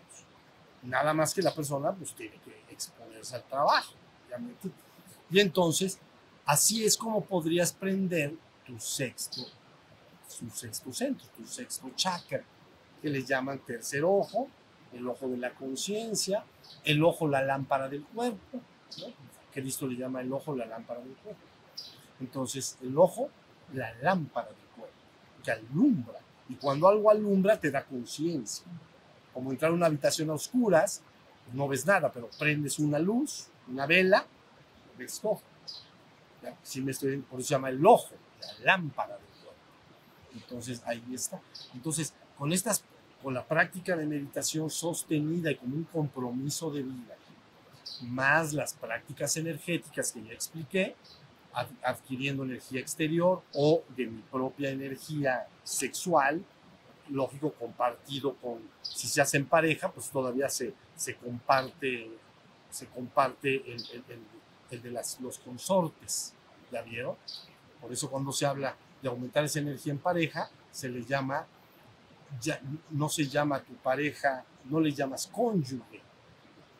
Nada 0.83 1.13
más 1.15 1.35
que 1.35 1.43
la 1.43 1.55
persona 1.55 1.93
pues 1.93 2.15
tiene 2.15 2.39
que 2.45 2.73
exponerse 2.73 3.35
al 3.35 3.45
trabajo. 3.45 3.95
¿ya 4.31 4.39
me 4.39 4.51
entiendes? 4.51 4.81
Y 5.31 5.41
entonces, 5.41 5.99
así 6.45 6.85
es 6.85 6.97
como 6.97 7.25
podrías 7.25 7.73
prender 7.73 8.35
tu 8.67 8.79
sexto, 8.79 9.43
su 10.29 10.49
sexto 10.51 10.93
centro, 10.93 11.27
tu 11.37 11.47
sexto 11.47 11.91
chakra, 11.97 12.45
que 13.01 13.09
le 13.09 13.25
llaman 13.25 13.59
tercer 13.61 14.05
ojo, 14.05 14.49
el 14.95 15.07
ojo 15.09 15.29
de 15.29 15.37
la 15.37 15.51
conciencia, 15.55 16.45
el 16.85 17.03
ojo, 17.05 17.29
la 17.29 17.43
lámpara 17.43 17.89
del 17.89 18.05
cuerpo, 18.05 18.61
¿no? 18.99 19.25
Cristo 19.53 19.87
le 19.87 19.97
llama 19.97 20.21
el 20.21 20.33
ojo, 20.33 20.55
la 20.57 20.67
lámpara 20.67 21.01
del 21.01 21.15
cuerpo. 21.15 21.41
Entonces, 22.21 22.77
el 22.83 22.97
ojo, 22.99 23.31
la 23.73 23.95
lámpara 24.03 24.49
del 24.49 24.69
cuerpo, 24.77 24.95
que 25.45 25.51
alumbra. 25.53 26.19
Y 26.49 26.55
cuando 26.57 26.89
algo 26.89 27.11
alumbra, 27.11 27.59
te 27.59 27.71
da 27.71 27.85
conciencia. 27.85 28.67
Como 29.33 29.51
entrar 29.51 29.71
a 29.71 29.75
una 29.75 29.87
habitación 29.87 30.31
a 30.31 30.35
oscuras, 30.35 31.03
no 31.53 31.69
ves 31.69 31.87
nada, 31.87 32.11
pero 32.13 32.29
prendes 32.39 32.79
una 32.79 32.99
luz, 32.99 33.49
una 33.69 33.87
vela, 33.87 34.27
ves 34.99 35.21
todo. 35.21 35.41
Sí 36.63 36.83
me 36.83 36.91
estoy, 36.91 37.19
por 37.19 37.41
eso 37.41 37.49
se 37.49 37.55
llama 37.55 37.71
el 37.71 37.85
ojo, 37.87 38.15
la 38.41 38.65
lámpara 38.65 39.17
del 39.17 39.27
cuerpo. 39.27 39.61
Entonces, 40.35 40.83
ahí 40.85 41.03
está. 41.13 41.41
Entonces, 41.75 42.13
con 42.37 42.53
estas 42.53 42.85
con 43.25 43.33
la 43.35 43.43
práctica 43.45 43.97
de 43.97 44.05
meditación 44.05 44.69
sostenida 44.69 45.51
y 45.51 45.57
como 45.57 45.77
un 45.77 45.85
compromiso 45.85 46.71
de 46.71 46.83
vida, 46.83 47.17
más 48.03 48.53
las 48.53 48.75
prácticas 48.75 49.35
energéticas 49.39 50.13
que 50.13 50.23
ya 50.23 50.33
expliqué, 50.35 50.95
ad- 51.55 51.69
adquiriendo 51.83 52.45
energía 52.45 52.81
exterior 52.81 53.43
o 53.55 53.83
de 53.97 54.07
mi 54.07 54.21
propia 54.31 54.71
energía 54.71 55.47
sexual, 55.63 56.45
lógico, 57.09 57.53
compartido 57.53 58.35
con, 58.37 58.59
si 58.83 59.09
se 59.09 59.23
hace 59.23 59.39
en 59.39 59.47
pareja, 59.47 59.91
pues 59.91 60.11
todavía 60.11 60.49
se, 60.51 60.75
se 60.95 61.17
comparte, 61.17 62.11
se 62.71 62.87
comparte 62.89 63.57
el, 63.57 63.81
el- 63.93 64.05
el- 64.09 64.35
el 64.71 64.83
de 64.83 64.91
las, 64.91 65.19
los 65.21 65.39
consortes, 65.39 66.35
¿ya 66.71 66.83
vieron? 66.83 67.17
Por 67.81 67.91
eso 67.93 68.11
cuando 68.11 68.33
se 68.33 68.45
habla 68.45 68.77
de 69.01 69.09
aumentar 69.09 69.45
esa 69.45 69.61
energía 69.61 69.93
en 69.93 69.99
pareja, 69.99 70.51
se 70.73 70.89
le 70.91 71.05
llama 71.05 71.47
no 72.91 73.09
se 73.09 73.27
llama 73.27 73.61
tu 73.61 73.75
pareja, 73.75 74.45
no 74.71 74.81
le 74.81 74.93
llamas 74.93 75.27
cónyuge, 75.27 76.01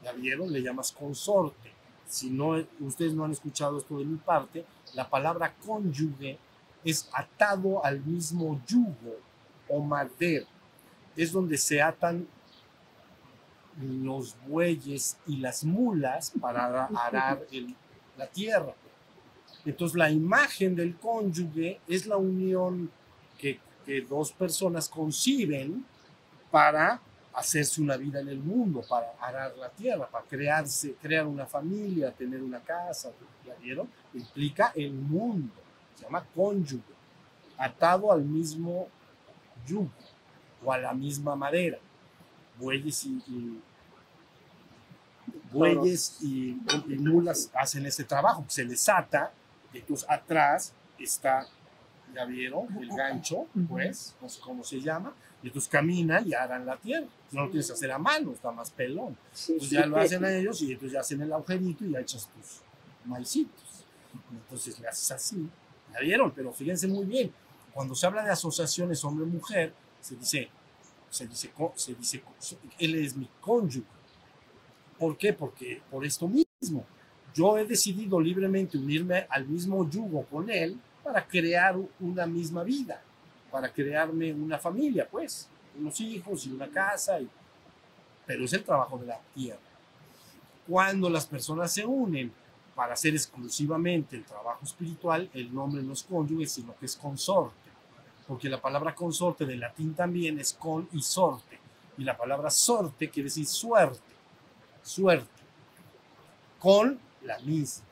¿ya 0.03 0.13
vieron? 0.13 0.53
Le 0.53 0.61
llamas 0.63 0.93
consorte. 0.93 1.73
Si 2.07 2.31
no, 2.31 2.57
ustedes 2.81 3.15
no 3.15 3.25
han 3.25 3.33
escuchado 3.33 3.79
esto 3.79 3.99
de 3.99 4.05
mi 4.05 4.17
parte, 4.17 4.65
la 4.95 5.09
palabra 5.09 5.55
cónyuge 5.67 6.39
es 6.85 7.09
atado 7.13 7.85
al 7.85 8.01
mismo 8.01 8.61
yugo 8.67 9.17
o 9.69 9.81
madero. 9.81 10.47
Es 11.17 11.33
donde 11.33 11.57
se 11.57 11.81
atan 11.81 12.27
los 13.81 14.37
bueyes 14.47 15.17
y 15.27 15.37
las 15.39 15.65
mulas 15.65 16.33
para 16.41 16.67
ara- 16.67 16.89
arar 16.95 17.47
la 18.17 18.27
tierra. 18.29 18.75
Entonces 19.65 19.97
la 19.97 20.11
imagen 20.11 20.77
del 20.77 20.97
cónyuge 20.97 21.81
es 21.89 22.07
la 22.07 22.17
unión 22.17 22.91
que, 23.39 23.59
que 23.85 24.01
dos 24.03 24.33
personas 24.33 24.89
conciben 24.89 25.85
para 26.51 27.01
hacerse 27.33 27.83
una 27.83 27.97
vida 27.97 28.21
en 28.21 28.29
el 28.29 28.39
mundo, 28.39 28.83
para 28.89 29.13
arar 29.21 29.57
la 29.57 29.69
tierra, 29.69 30.07
para 30.09 30.25
crearse, 30.25 30.95
crear 31.03 31.27
una 31.27 31.47
familia, 31.47 32.13
tener 32.13 32.43
una 32.43 32.61
casa, 32.61 33.11
¿ya 33.45 33.55
vieron? 33.57 33.89
Implica 34.15 34.73
el 34.75 34.93
mundo, 34.93 35.53
se 35.97 36.05
llama 36.05 36.25
cónyuge, 36.35 36.83
atado 37.59 38.13
al 38.13 38.23
mismo 38.23 38.89
yugo 39.67 39.91
o 40.65 40.73
a 40.73 40.79
la 40.79 40.93
misma 40.95 41.35
madera. 41.35 41.79
Bueyes 42.59 43.05
y, 43.05 43.11
y- 43.27 43.63
bueyes 45.53 46.19
y, 46.23 46.57
mulas 46.99 47.51
hacen 47.55 47.87
ese 47.87 48.05
trabajo, 48.05 48.45
se 48.49 48.65
les 48.65 48.89
ata, 48.89 49.33
y 49.73 49.79
entonces 49.79 50.09
atrás 50.09 50.73
está, 50.99 51.47
ya 52.15 52.25
vieron, 52.25 52.67
el 52.81 52.89
gancho, 52.89 53.47
pues, 53.69 54.15
no 54.21 54.29
sé 54.29 54.41
cómo 54.41 54.63
se 54.65 54.81
llama, 54.81 55.13
y 55.43 55.49
entonces 55.49 55.69
caminan 55.71 56.27
y 56.27 56.33
aran 56.33 56.65
la 56.65 56.77
tierra. 56.77 57.07
No 57.33 57.43
lo 57.45 57.51
tienes 57.51 57.67
que 57.67 57.73
hacer 57.75 57.93
a 57.93 57.99
mano, 57.99 58.33
está 58.33 58.51
más 58.51 58.71
pelón. 58.71 59.17
Entonces 59.49 59.71
ya 59.71 59.87
lo 59.87 59.97
hacen 59.99 60.25
ellos 60.25 60.63
y 60.63 60.73
entonces 60.73 60.93
ya 60.93 61.01
hacen 61.01 61.21
el 61.21 61.33
agujerito 61.33 61.85
y 61.85 61.91
ya 61.91 62.01
echas 62.01 62.29
tus 62.29 62.61
maicitos. 63.05 63.85
Entonces 64.31 64.79
le 64.79 64.89
haces 64.89 65.11
así. 65.11 65.49
¿Ya 65.93 66.01
vieron? 66.01 66.31
Pero 66.31 66.53
fíjense 66.53 66.87
muy 66.87 67.05
bien. 67.05 67.33
Cuando 67.73 67.95
se 67.95 68.07
habla 68.07 68.25
de 68.25 68.31
asociaciones 68.31 69.05
hombre-mujer, 69.05 69.75
se 70.01 70.17
dice, 70.17 70.49
se 71.11 71.27
dice, 71.27 71.53
se 71.75 71.95
dice, 71.95 72.23
él 72.79 72.95
es 72.95 73.17
mi 73.17 73.29
cónyuge. 73.41 73.87
¿Por 74.99 75.19
qué? 75.19 75.33
Porque 75.33 75.83
por 75.91 76.07
esto 76.07 76.29
mismo. 76.29 76.87
Yo 77.35 77.59
he 77.59 77.67
decidido 77.67 78.21
libremente 78.21 78.79
unirme 78.79 79.27
al 79.29 79.47
mismo 79.47 79.91
yugo 79.91 80.25
con 80.27 80.49
él 80.49 80.79
para 81.05 81.25
crear 81.27 81.77
una 82.01 82.27
misma 82.27 82.65
vida, 82.65 83.01
para 83.51 83.71
crearme 83.71 84.33
una 84.33 84.59
familia, 84.59 85.07
pues, 85.09 85.49
unos 85.79 86.01
hijos 86.01 86.47
y 86.47 86.53
una 86.53 86.67
casa, 86.69 87.19
pero 88.27 88.47
es 88.47 88.53
el 88.55 88.65
trabajo 88.65 88.97
de 88.99 89.07
la 89.07 89.21
tierra. 89.35 89.61
Cuando 90.67 91.11
las 91.11 91.27
personas 91.27 91.71
se 91.73 91.85
unen 91.85 92.33
para 92.75 92.95
hacer 92.95 93.15
exclusivamente 93.15 94.17
el 94.17 94.25
trabajo 94.25 94.65
espiritual, 94.65 95.29
el 95.35 95.55
nombre 95.55 95.83
no 95.83 95.93
es 95.93 96.03
cónyuge, 96.03 96.47
sino 96.47 96.75
que 96.77 96.87
es 96.87 96.97
consorte, 96.97 97.71
porque 98.27 98.49
la 98.49 98.61
palabra 98.61 98.95
consorte 98.95 99.45
del 99.45 99.61
latín 99.61 99.95
también 99.95 100.41
es 100.41 100.55
con 100.55 100.89
y 100.93 101.03
sorte, 101.03 101.59
y 101.99 102.03
la 102.03 102.17
palabra 102.17 102.51
sorte 102.51 103.11
quiere 103.11 103.29
decir 103.29 103.47
suerte, 103.47 104.01
suerte, 104.83 105.29
con 106.59 106.99
la 107.23 107.39
misma, 107.41 107.85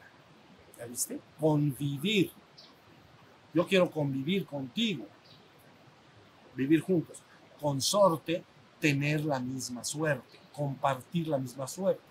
¿ya 0.79 0.87
viste? 0.87 1.21
Convivir. 1.39 2.33
Yo 3.55 3.67
quiero 3.67 3.91
convivir 3.91 4.47
contigo, 4.47 5.07
vivir 6.55 6.81
juntos. 6.81 7.23
Consorte, 7.61 8.43
tener 8.81 9.25
la 9.25 9.39
misma 9.39 9.85
suerte, 9.85 10.39
compartir 10.53 11.29
la 11.29 11.39
misma 11.39 11.67
suerte. 11.67 12.03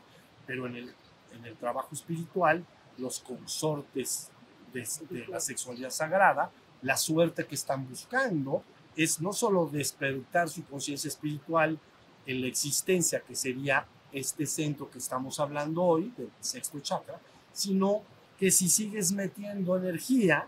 Pero 0.45 0.67
en 0.67 0.75
el, 0.75 0.93
en 1.33 1.45
el 1.45 1.55
trabajo 1.57 1.93
espiritual, 1.93 2.65
los 2.97 3.19
consortes 3.19 4.29
de, 4.73 4.87
de 5.09 5.27
la 5.27 5.39
sexualidad 5.39 5.89
sagrada, 5.89 6.51
la 6.81 6.97
suerte 6.97 7.45
que 7.45 7.55
están 7.55 7.87
buscando 7.87 8.63
es 8.95 9.21
no 9.21 9.33
solo 9.33 9.67
despertar 9.67 10.49
su 10.49 10.65
conciencia 10.65 11.07
espiritual 11.07 11.79
en 12.25 12.41
la 12.41 12.47
existencia, 12.47 13.21
que 13.21 13.35
sería 13.35 13.85
este 14.11 14.45
centro 14.45 14.89
que 14.89 14.97
estamos 14.97 15.39
hablando 15.39 15.83
hoy, 15.83 16.13
del 16.17 16.29
sexto 16.39 16.79
chakra, 16.79 17.19
sino 17.53 18.01
que 18.37 18.51
si 18.51 18.69
sigues 18.69 19.11
metiendo 19.11 19.77
energía, 19.77 20.47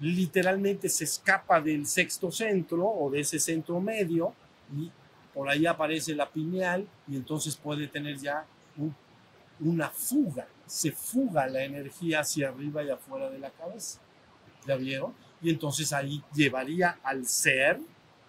literalmente 0.00 0.88
se 0.88 1.04
escapa 1.04 1.60
del 1.60 1.86
sexto 1.86 2.30
centro 2.30 2.86
o 2.88 3.10
de 3.10 3.20
ese 3.20 3.38
centro 3.38 3.80
medio 3.80 4.34
y 4.74 4.90
por 5.34 5.48
ahí 5.48 5.66
aparece 5.66 6.14
la 6.14 6.28
pineal 6.28 6.86
y 7.06 7.16
entonces 7.16 7.56
puede 7.56 7.86
tener 7.88 8.16
ya 8.18 8.44
un- 8.76 8.94
una 9.60 9.90
fuga, 9.90 10.48
se 10.66 10.92
fuga 10.92 11.46
la 11.46 11.64
energía 11.64 12.20
hacia 12.20 12.48
arriba 12.48 12.82
y 12.82 12.90
afuera 12.90 13.30
de 13.30 13.38
la 13.38 13.50
cabeza. 13.50 14.00
¿Ya 14.66 14.76
vieron? 14.76 15.14
Y 15.42 15.50
entonces 15.50 15.92
ahí 15.92 16.22
llevaría 16.34 16.98
al 17.02 17.26
ser, 17.26 17.80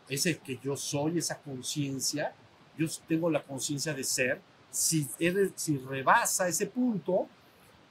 ese 0.09 0.39
que 0.39 0.59
yo 0.63 0.75
soy, 0.77 1.17
esa 1.19 1.37
conciencia, 1.39 2.33
yo 2.77 2.87
tengo 3.07 3.29
la 3.29 3.43
conciencia 3.43 3.93
de 3.93 4.03
ser, 4.03 4.41
si, 4.71 5.07
eres- 5.19 5.51
si 5.55 5.77
rebasa 5.77 6.47
ese 6.47 6.67
punto, 6.67 7.27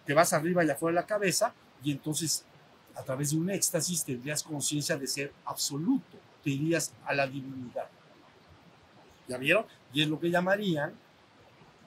te 0.07 0.15
vas 0.15 0.33
arriba 0.33 0.65
y 0.65 0.71
afuera 0.71 0.97
de 0.97 1.03
la 1.03 1.07
cabeza 1.07 1.55
y 1.83 1.93
entonces 1.93 2.45
a 3.01 3.03
través 3.03 3.31
de 3.31 3.39
un 3.39 3.49
éxtasis 3.49 4.05
tendrías 4.05 4.43
conciencia 4.43 4.97
de 4.97 5.07
ser 5.07 5.33
absoluto, 5.47 6.19
te 6.45 6.51
irías 6.51 6.93
a 7.07 7.15
la 7.15 7.27
divinidad. 7.27 7.89
¿Ya 9.27 9.39
vieron? 9.39 9.65
Y 9.93 10.03
es 10.03 10.09
lo 10.09 10.21
que 10.21 10.31
llamarían 10.31 10.93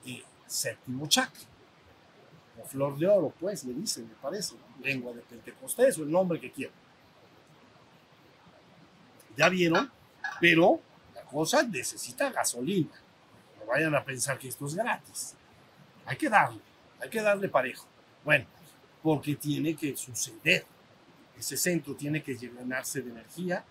eh, 0.06 0.24
séptimo 0.48 1.08
chakra. 1.08 1.44
O 2.60 2.66
flor 2.66 2.98
de 2.98 3.08
oro, 3.08 3.32
pues, 3.40 3.64
le 3.64 3.74
dicen, 3.74 4.08
me 4.08 4.16
parece. 4.16 4.56
Lengua 4.82 5.14
de 5.14 5.22
Pentecostés 5.22 5.98
o 6.00 6.04
el 6.04 6.12
nombre 6.12 6.40
que 6.40 6.52
quieran. 6.52 6.76
¿Ya 9.38 9.50
vieron? 9.50 9.92
Pero 10.42 10.80
la 11.14 11.24
cosa 11.26 11.62
necesita 11.64 12.32
gasolina. 12.32 12.92
No 13.60 13.68
vayan 13.68 13.94
a 13.94 14.04
pensar 14.04 14.40
que 14.40 14.48
esto 14.48 14.66
es 14.66 14.74
gratis. 14.74 15.36
Hay 16.06 16.18
que 16.18 16.28
darle, 16.28 16.60
hay 17.00 17.10
que 17.10 17.22
darle 17.22 17.50
parejo. 17.50 17.86
Bueno, 18.26 18.46
porque 19.04 19.36
tiene 19.36 19.76
que 19.76 19.96
suceder. 19.96 20.66
Ese 21.38 21.58
centro 21.58 21.96
tiene 21.96 22.22
que 22.22 22.36
llenarse 22.36 23.02
de 23.02 23.12
energía, 23.12 23.66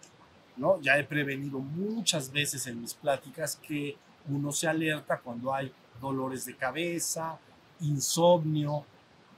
¿no? 0.57 0.81
Ya 0.81 0.99
he 0.99 1.05
prevenido 1.05 1.59
muchas 1.59 2.31
veces 2.31 2.67
en 2.67 2.81
mis 2.81 2.95
pláticas 2.95 3.57
que 3.57 3.97
uno 4.29 4.53
se 4.53 4.69
alerta 4.69 5.19
cuando 5.19 5.55
hay 5.55 5.73
dolores 6.01 6.45
de 6.45 6.57
cabeza, 6.57 7.39
insomnio, 7.81 8.85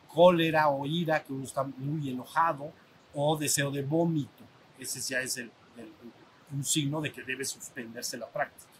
cólera 0.08 0.68
o 0.68 0.86
ira, 0.86 1.22
que 1.22 1.32
uno 1.32 1.44
está 1.44 1.64
muy 1.64 2.10
enojado, 2.10 2.72
o 3.12 3.36
deseo 3.36 3.70
de 3.70 3.82
vómito. 3.82 4.44
Ese 4.78 5.00
ya 5.00 5.20
es 5.20 5.36
el, 5.36 5.50
el, 5.76 5.92
un 6.52 6.64
signo 6.64 7.00
de 7.00 7.12
que 7.12 7.22
debe 7.22 7.44
suspenderse 7.44 8.16
la 8.16 8.28
práctica. 8.28 8.72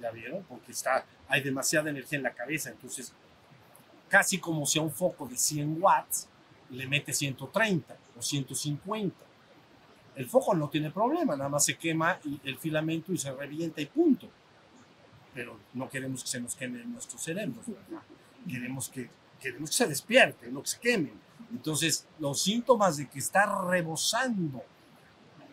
¿Ya 0.00 0.10
vieron? 0.10 0.42
Porque 0.44 0.72
está, 0.72 1.04
hay 1.28 1.42
demasiada 1.42 1.90
energía 1.90 2.18
en 2.18 2.24
la 2.24 2.32
cabeza, 2.32 2.70
entonces 2.70 3.12
casi 4.08 4.38
como 4.38 4.66
si 4.66 4.78
a 4.78 4.82
un 4.82 4.90
foco 4.90 5.26
de 5.26 5.36
100 5.36 5.76
watts 5.80 6.28
le 6.70 6.86
mete 6.86 7.12
130 7.12 7.96
o 8.20 8.22
150. 8.22 9.16
El 10.16 10.26
foco 10.26 10.54
no 10.54 10.68
tiene 10.68 10.90
problema, 10.90 11.34
nada 11.34 11.48
más 11.48 11.64
se 11.64 11.76
quema 11.78 12.20
el 12.44 12.58
filamento 12.58 13.12
y 13.12 13.18
se 13.18 13.32
revienta 13.32 13.80
y 13.80 13.86
punto. 13.86 14.28
Pero 15.34 15.58
no 15.74 15.88
queremos 15.88 16.22
que 16.22 16.28
se 16.28 16.40
nos 16.40 16.54
queme 16.54 16.84
nuestros 16.84 17.22
cerebros, 17.22 17.64
¿verdad? 17.66 18.02
Queremos 18.48 18.88
que, 18.88 19.08
queremos 19.40 19.70
que 19.70 19.76
se 19.76 19.86
despierte, 19.86 20.50
no 20.50 20.62
que 20.62 20.68
se 20.68 20.80
quemen. 20.80 21.14
Entonces, 21.50 22.06
los 22.18 22.42
síntomas 22.42 22.98
de 22.98 23.08
que 23.08 23.18
está 23.18 23.64
rebosando 23.64 24.62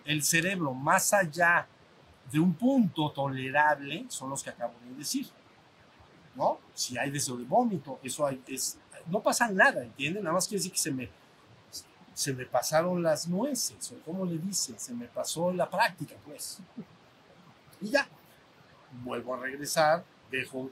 el 0.05 0.23
cerebro 0.23 0.73
más 0.73 1.13
allá 1.13 1.67
de 2.31 2.39
un 2.39 2.53
punto 2.53 3.11
tolerable 3.11 4.05
son 4.09 4.29
los 4.29 4.43
que 4.43 4.49
acabo 4.49 4.73
de 4.85 4.95
decir. 4.95 5.27
¿No? 6.35 6.59
Si 6.73 6.97
hay 6.97 7.09
deseo 7.09 7.37
de 7.37 7.45
vómito, 7.45 7.99
eso 8.03 8.29
es, 8.47 8.77
no 9.07 9.21
pasa 9.21 9.49
nada, 9.49 9.83
¿entienden? 9.83 10.23
Nada 10.23 10.35
más 10.35 10.47
quiere 10.47 10.59
decir 10.59 10.71
que 10.71 10.77
se 10.77 10.91
me, 10.91 11.09
se 12.17 12.33
me 12.33 12.47
pasaron 12.47 13.03
las 13.03 13.27
nueces, 13.27 13.91
o 13.91 13.99
como 14.03 14.25
le 14.25 14.39
dice, 14.39 14.73
se 14.79 14.91
me 14.91 15.05
pasó 15.05 15.53
la 15.53 15.69
práctica, 15.69 16.15
pues. 16.25 16.57
Y 17.79 17.89
ya, 17.89 18.07
vuelvo 19.03 19.35
a 19.35 19.39
regresar, 19.41 20.03
dejo, 20.31 20.71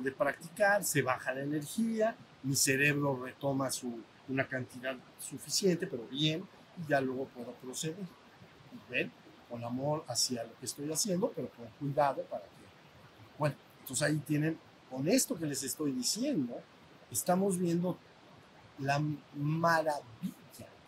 de 0.00 0.12
practicar, 0.12 0.84
se 0.84 1.02
baja 1.02 1.34
la 1.34 1.40
energía, 1.40 2.14
mi 2.44 2.54
cerebro 2.54 3.20
retoma 3.24 3.72
su, 3.72 4.00
una 4.28 4.46
cantidad 4.46 4.94
suficiente, 5.18 5.88
pero 5.88 6.06
bien, 6.06 6.44
y 6.78 6.88
ya 6.88 7.00
luego 7.00 7.24
puedo 7.24 7.50
proceder. 7.54 8.06
¿Ven? 8.88 9.10
Con 9.50 9.64
amor 9.64 10.04
hacia 10.06 10.44
lo 10.44 10.56
que 10.60 10.66
estoy 10.66 10.92
haciendo, 10.92 11.32
pero 11.34 11.48
con 11.48 11.66
cuidado 11.80 12.22
para 12.22 12.44
que... 12.44 12.50
Bueno, 13.36 13.56
entonces 13.80 14.06
ahí 14.06 14.18
tienen, 14.18 14.56
con 14.88 15.08
esto 15.08 15.34
que 15.34 15.46
les 15.46 15.64
estoy 15.64 15.90
diciendo, 15.90 16.56
estamos 17.10 17.58
viendo 17.58 17.98
la 18.78 19.02
maravilla 19.34 20.34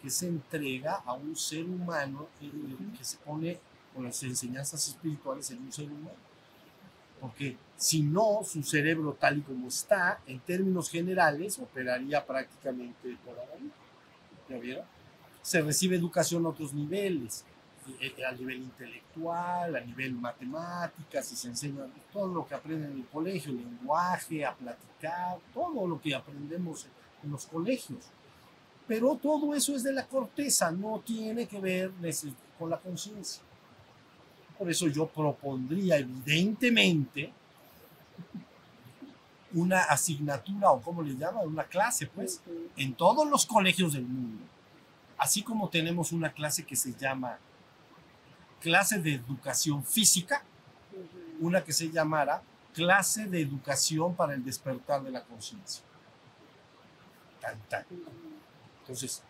que 0.02 0.10
se 0.10 0.28
entrega 0.28 1.02
a 1.04 1.12
un 1.14 1.36
ser 1.36 1.64
humano, 1.64 2.28
eh, 2.40 2.50
que 2.96 3.04
se 3.04 3.16
pone 3.18 3.58
con 3.94 4.04
las 4.04 4.22
enseñanzas 4.22 4.86
espirituales 4.88 5.50
en 5.50 5.58
un 5.58 5.72
ser 5.72 5.86
humano. 5.86 6.28
Porque 7.20 7.56
si 7.76 8.02
no, 8.02 8.40
su 8.44 8.62
cerebro 8.62 9.16
tal 9.18 9.38
y 9.38 9.42
como 9.42 9.68
está, 9.68 10.20
en 10.26 10.38
términos 10.40 10.88
generales, 10.88 11.58
operaría 11.58 12.24
prácticamente 12.24 13.16
la 13.26 13.56
vida. 13.56 13.74
¿Ya 14.48 14.58
vieron? 14.58 14.84
Se 15.42 15.60
recibe 15.62 15.96
educación 15.96 16.46
a 16.46 16.50
otros 16.50 16.72
niveles, 16.72 17.44
eh, 18.00 18.24
a 18.24 18.32
nivel 18.32 18.58
intelectual, 18.58 19.74
a 19.74 19.80
nivel 19.80 20.12
matemáticas, 20.12 21.32
y 21.32 21.36
se 21.36 21.48
enseña 21.48 21.86
todo 22.12 22.28
lo 22.28 22.46
que 22.46 22.54
aprenden 22.54 22.92
en 22.92 22.98
el 22.98 23.06
colegio, 23.06 23.52
lenguaje, 23.52 24.44
a 24.44 24.54
platicar, 24.54 25.38
todo 25.52 25.86
lo 25.88 26.00
que 26.00 26.14
aprendemos 26.14 26.84
en 26.84 26.97
los 27.22 27.46
colegios. 27.46 28.04
Pero 28.86 29.16
todo 29.16 29.54
eso 29.54 29.76
es 29.76 29.82
de 29.82 29.92
la 29.92 30.06
corteza, 30.06 30.70
no 30.70 31.02
tiene 31.04 31.46
que 31.46 31.60
ver 31.60 31.92
con 32.58 32.70
la 32.70 32.78
conciencia. 32.78 33.42
Por 34.58 34.70
eso 34.70 34.88
yo 34.88 35.06
propondría 35.06 35.98
evidentemente 35.98 37.32
una 39.52 39.82
asignatura 39.82 40.70
o 40.70 40.80
como 40.80 41.02
le 41.02 41.16
llaman, 41.16 41.46
una 41.46 41.64
clase, 41.64 42.06
pues, 42.06 42.42
en 42.76 42.94
todos 42.94 43.28
los 43.28 43.46
colegios 43.46 43.92
del 43.92 44.04
mundo. 44.04 44.44
Así 45.16 45.42
como 45.42 45.68
tenemos 45.68 46.12
una 46.12 46.32
clase 46.32 46.64
que 46.64 46.76
se 46.76 46.94
llama 46.94 47.38
clase 48.60 48.98
de 48.98 49.14
educación 49.14 49.84
física, 49.84 50.42
una 51.40 51.62
que 51.62 51.72
se 51.72 51.90
llamara 51.90 52.42
clase 52.72 53.26
de 53.26 53.40
educación 53.40 54.14
para 54.14 54.34
el 54.34 54.44
despertar 54.44 55.02
de 55.02 55.10
la 55.10 55.24
conciencia. 55.24 55.82
Tan, 57.40 57.58
tan. 57.68 57.84
Entonces, 58.80 59.22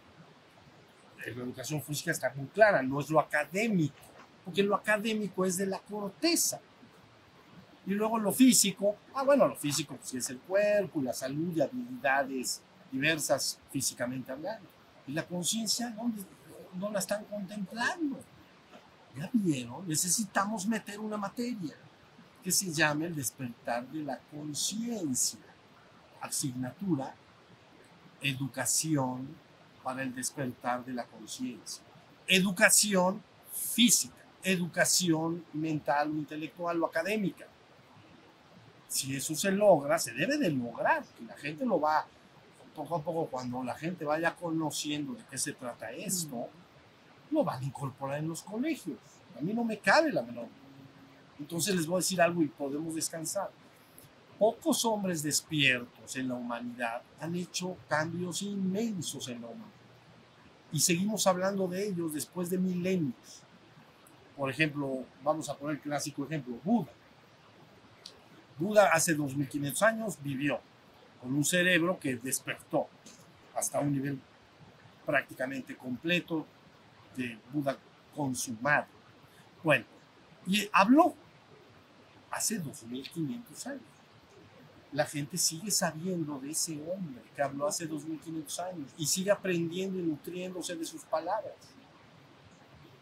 la 1.18 1.42
educación 1.42 1.82
física 1.82 2.10
está 2.10 2.32
muy 2.34 2.46
clara, 2.46 2.82
no 2.82 3.00
es 3.00 3.10
lo 3.10 3.20
académico, 3.20 3.96
porque 4.44 4.62
lo 4.62 4.74
académico 4.74 5.44
es 5.44 5.56
de 5.56 5.66
la 5.66 5.78
corteza. 5.78 6.60
Y 7.86 7.92
luego 7.92 8.18
lo 8.18 8.32
físico, 8.32 8.96
ah, 9.14 9.22
bueno, 9.24 9.48
lo 9.48 9.56
físico 9.56 9.96
pues, 9.96 10.14
es 10.14 10.30
el 10.30 10.38
cuerpo 10.40 11.00
y 11.00 11.04
la 11.04 11.12
salud 11.12 11.56
y 11.56 11.60
habilidades 11.60 12.60
diversas 12.92 13.58
físicamente 13.70 14.30
hablando. 14.30 14.68
Y 15.06 15.12
la 15.12 15.26
conciencia, 15.26 15.90
¿dónde, 15.90 16.22
no 16.74 16.90
la 16.90 16.98
están 16.98 17.24
contemplando? 17.24 18.20
¿Ya 19.16 19.30
vieron? 19.32 19.88
Necesitamos 19.88 20.66
meter 20.66 21.00
una 21.00 21.16
materia 21.16 21.74
que 22.42 22.52
se 22.52 22.72
llame 22.72 23.06
el 23.06 23.16
despertar 23.16 23.86
de 23.88 24.02
la 24.02 24.18
conciencia. 24.18 25.40
Asignatura, 26.20 27.14
educación 28.20 29.28
para 29.82 30.02
el 30.02 30.14
despertar 30.14 30.84
de 30.84 30.92
la 30.92 31.04
conciencia. 31.04 31.82
Educación 32.26 33.22
física, 33.52 34.16
educación 34.42 35.44
mental 35.52 36.10
o 36.10 36.14
intelectual 36.14 36.82
o 36.82 36.86
académica. 36.86 37.46
Si 38.86 39.14
eso 39.14 39.34
se 39.34 39.50
logra, 39.50 39.98
se 39.98 40.12
debe 40.12 40.38
de 40.38 40.50
lograr, 40.50 41.04
que 41.04 41.24
la 41.24 41.36
gente 41.36 41.64
lo 41.64 41.80
va 41.80 42.06
poco 42.74 42.96
a 42.96 43.02
poco, 43.02 43.26
cuando 43.26 43.62
la 43.64 43.74
gente 43.74 44.04
vaya 44.04 44.34
conociendo 44.36 45.14
de 45.14 45.24
qué 45.24 45.36
se 45.36 45.52
trata 45.52 45.90
esto, 45.90 46.48
lo 47.30 47.44
van 47.44 47.62
a 47.62 47.66
incorporar 47.66 48.18
en 48.18 48.28
los 48.28 48.42
colegios. 48.42 48.98
A 49.36 49.40
mí 49.40 49.52
no 49.52 49.64
me 49.64 49.78
cabe 49.78 50.12
la 50.12 50.22
menor. 50.22 50.46
Entonces 51.38 51.74
les 51.74 51.86
voy 51.86 51.96
a 51.96 51.98
decir 51.98 52.20
algo 52.20 52.42
y 52.42 52.46
podemos 52.46 52.94
descansar. 52.94 53.50
Pocos 54.38 54.84
hombres 54.84 55.22
despiertos 55.22 56.14
en 56.16 56.28
la 56.28 56.34
humanidad 56.34 57.02
han 57.20 57.34
hecho 57.34 57.76
cambios 57.88 58.42
inmensos 58.42 59.28
en 59.28 59.40
la 59.40 59.48
humanidad. 59.48 59.68
Y 60.70 60.80
seguimos 60.80 61.26
hablando 61.26 61.66
de 61.66 61.88
ellos 61.88 62.12
después 62.12 62.48
de 62.50 62.58
milenios. 62.58 63.42
Por 64.36 64.48
ejemplo, 64.50 65.04
vamos 65.24 65.48
a 65.48 65.56
poner 65.56 65.76
el 65.76 65.82
clásico 65.82 66.24
ejemplo, 66.24 66.54
Buda. 66.62 66.92
Buda 68.58 68.90
hace 68.92 69.14
2500 69.14 69.82
años 69.82 70.18
vivió 70.22 70.60
con 71.20 71.34
un 71.34 71.44
cerebro 71.44 71.98
que 71.98 72.16
despertó 72.16 72.86
hasta 73.56 73.80
un 73.80 73.92
nivel 73.92 74.20
prácticamente 75.04 75.76
completo 75.76 76.46
de 77.16 77.38
Buda 77.52 77.76
consumado. 78.14 78.86
Bueno, 79.64 79.84
y 80.46 80.68
habló 80.72 81.14
hace 82.30 82.58
2500 82.58 83.66
años. 83.66 83.97
La 84.92 85.04
gente 85.04 85.36
sigue 85.36 85.70
sabiendo 85.70 86.38
de 86.38 86.50
ese 86.50 86.72
hombre 86.90 87.22
que 87.36 87.42
habló 87.42 87.66
hace 87.66 87.86
2500 87.86 88.58
años 88.60 88.90
y 88.96 89.06
sigue 89.06 89.30
aprendiendo 89.30 89.98
y 89.98 90.02
nutriéndose 90.02 90.74
de 90.76 90.84
sus 90.84 91.02
palabras. 91.04 91.54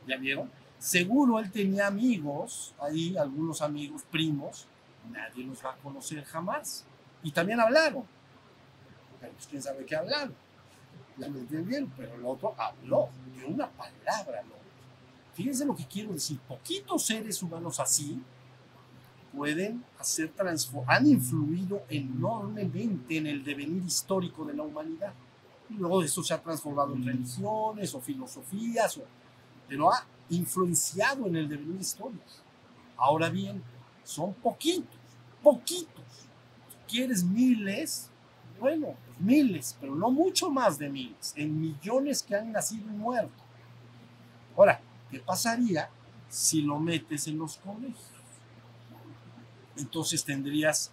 ¿Ya 0.06 0.16
vieron? 0.16 0.50
Seguro 0.78 1.38
él 1.38 1.50
tenía 1.50 1.86
amigos, 1.86 2.74
ahí 2.80 3.16
algunos 3.16 3.62
amigos 3.62 4.02
primos, 4.10 4.66
nadie 5.10 5.44
los 5.44 5.64
va 5.64 5.72
a 5.72 5.76
conocer 5.76 6.24
jamás. 6.24 6.84
Y 7.22 7.30
también 7.30 7.60
hablaron. 7.60 8.04
Pero 9.20 9.32
pues, 9.32 9.46
quién 9.46 9.62
sabe 9.62 9.84
qué 9.86 9.96
hablaron. 9.96 10.34
Ya 11.16 11.28
me 11.28 11.40
entendieron, 11.40 11.90
pero 11.96 12.14
el 12.14 12.24
otro 12.26 12.54
habló 12.58 13.08
de 13.34 13.44
una 13.44 13.68
palabra. 13.68 14.42
¿no? 14.42 14.54
Fíjense 15.34 15.64
lo 15.64 15.74
que 15.74 15.86
quiero 15.86 16.12
decir. 16.12 16.38
Poquitos 16.40 17.04
seres 17.04 17.42
humanos 17.42 17.80
así 17.80 18.22
pueden 19.36 19.84
hacer 19.98 20.32
han 20.86 21.06
influido 21.06 21.82
enormemente 21.90 23.18
en 23.18 23.26
el 23.26 23.44
devenir 23.44 23.84
histórico 23.84 24.44
de 24.44 24.54
la 24.54 24.62
humanidad. 24.62 25.12
Y 25.68 25.74
luego 25.74 26.02
eso 26.02 26.22
se 26.22 26.32
ha 26.32 26.42
transformado 26.42 26.94
en 26.94 27.04
religiones 27.04 27.94
o 27.94 28.00
filosofías, 28.00 28.96
o, 28.96 29.02
pero 29.68 29.92
ha 29.92 30.06
influenciado 30.30 31.26
en 31.26 31.36
el 31.36 31.48
devenir 31.48 31.80
histórico. 31.80 32.24
Ahora 32.96 33.28
bien, 33.28 33.62
son 34.02 34.32
poquitos, 34.34 34.98
poquitos. 35.42 36.04
Si 36.70 36.96
quieres 36.96 37.22
miles, 37.22 38.08
bueno, 38.58 38.94
miles, 39.18 39.76
pero 39.80 39.94
no 39.94 40.10
mucho 40.10 40.50
más 40.50 40.78
de 40.78 40.88
miles, 40.88 41.34
en 41.36 41.60
millones 41.60 42.22
que 42.22 42.36
han 42.36 42.52
nacido 42.52 42.86
y 42.88 42.96
muerto. 42.96 43.42
Ahora, 44.56 44.80
¿qué 45.10 45.20
pasaría 45.20 45.90
si 46.28 46.62
lo 46.62 46.78
metes 46.78 47.26
en 47.28 47.38
los 47.38 47.56
colegios. 47.58 48.15
Entonces 49.76 50.24
tendrías 50.24 50.90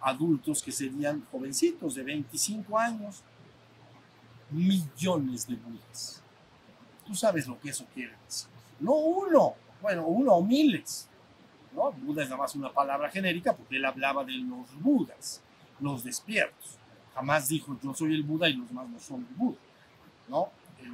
adultos 0.00 0.62
que 0.62 0.72
serían 0.72 1.24
jovencitos 1.30 1.94
de 1.94 2.02
25 2.04 2.78
años, 2.78 3.22
millones 4.50 5.46
de 5.46 5.56
budas. 5.56 6.22
Tú 7.04 7.14
sabes 7.14 7.46
lo 7.46 7.58
que 7.58 7.70
eso 7.70 7.86
quiere 7.92 8.14
decir. 8.24 8.48
No 8.80 8.94
uno, 8.94 9.54
bueno, 9.80 10.06
uno 10.06 10.34
o 10.34 10.42
miles. 10.42 11.08
¿no? 11.74 11.92
Buda 11.92 12.22
es 12.22 12.28
nada 12.28 12.42
más 12.42 12.54
una 12.54 12.72
palabra 12.72 13.10
genérica 13.10 13.54
porque 13.54 13.76
él 13.76 13.84
hablaba 13.84 14.24
de 14.24 14.32
los 14.34 14.80
budas, 14.80 15.42
los 15.80 16.04
despiertos. 16.04 16.78
Jamás 17.14 17.48
dijo 17.48 17.76
yo 17.82 17.94
soy 17.94 18.14
el 18.14 18.22
Buda 18.22 18.48
y 18.48 18.54
los 18.54 18.68
demás 18.68 18.88
no 18.88 19.00
son 19.00 19.26
el 19.28 19.34
Buda. 19.34 19.58
¿no? 20.28 20.50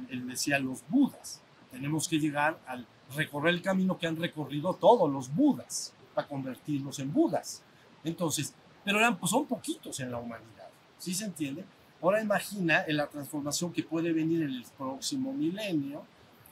Él 0.09 0.27
decía 0.27 0.57
los 0.57 0.83
budas. 0.87 1.41
Tenemos 1.71 2.07
que 2.07 2.19
llegar 2.19 2.59
al 2.65 2.87
recorrer 3.15 3.53
el 3.53 3.61
camino 3.61 3.97
que 3.97 4.07
han 4.07 4.15
recorrido 4.15 4.73
todos 4.73 5.11
los 5.11 5.33
budas 5.33 5.93
para 6.13 6.27
convertirlos 6.27 6.99
en 6.99 7.11
budas. 7.11 7.61
Entonces, 8.03 8.53
pero 8.83 8.99
eran, 8.99 9.17
pues 9.17 9.31
son 9.31 9.45
poquitos 9.45 9.99
en 9.99 10.11
la 10.11 10.17
humanidad. 10.17 10.67
¿Sí 10.97 11.13
se 11.13 11.25
entiende? 11.25 11.65
Ahora 12.01 12.21
imagina 12.21 12.83
en 12.85 12.97
la 12.97 13.07
transformación 13.07 13.71
que 13.71 13.83
puede 13.83 14.11
venir 14.11 14.41
en 14.41 14.49
el 14.49 14.65
próximo 14.77 15.33
milenio 15.33 16.03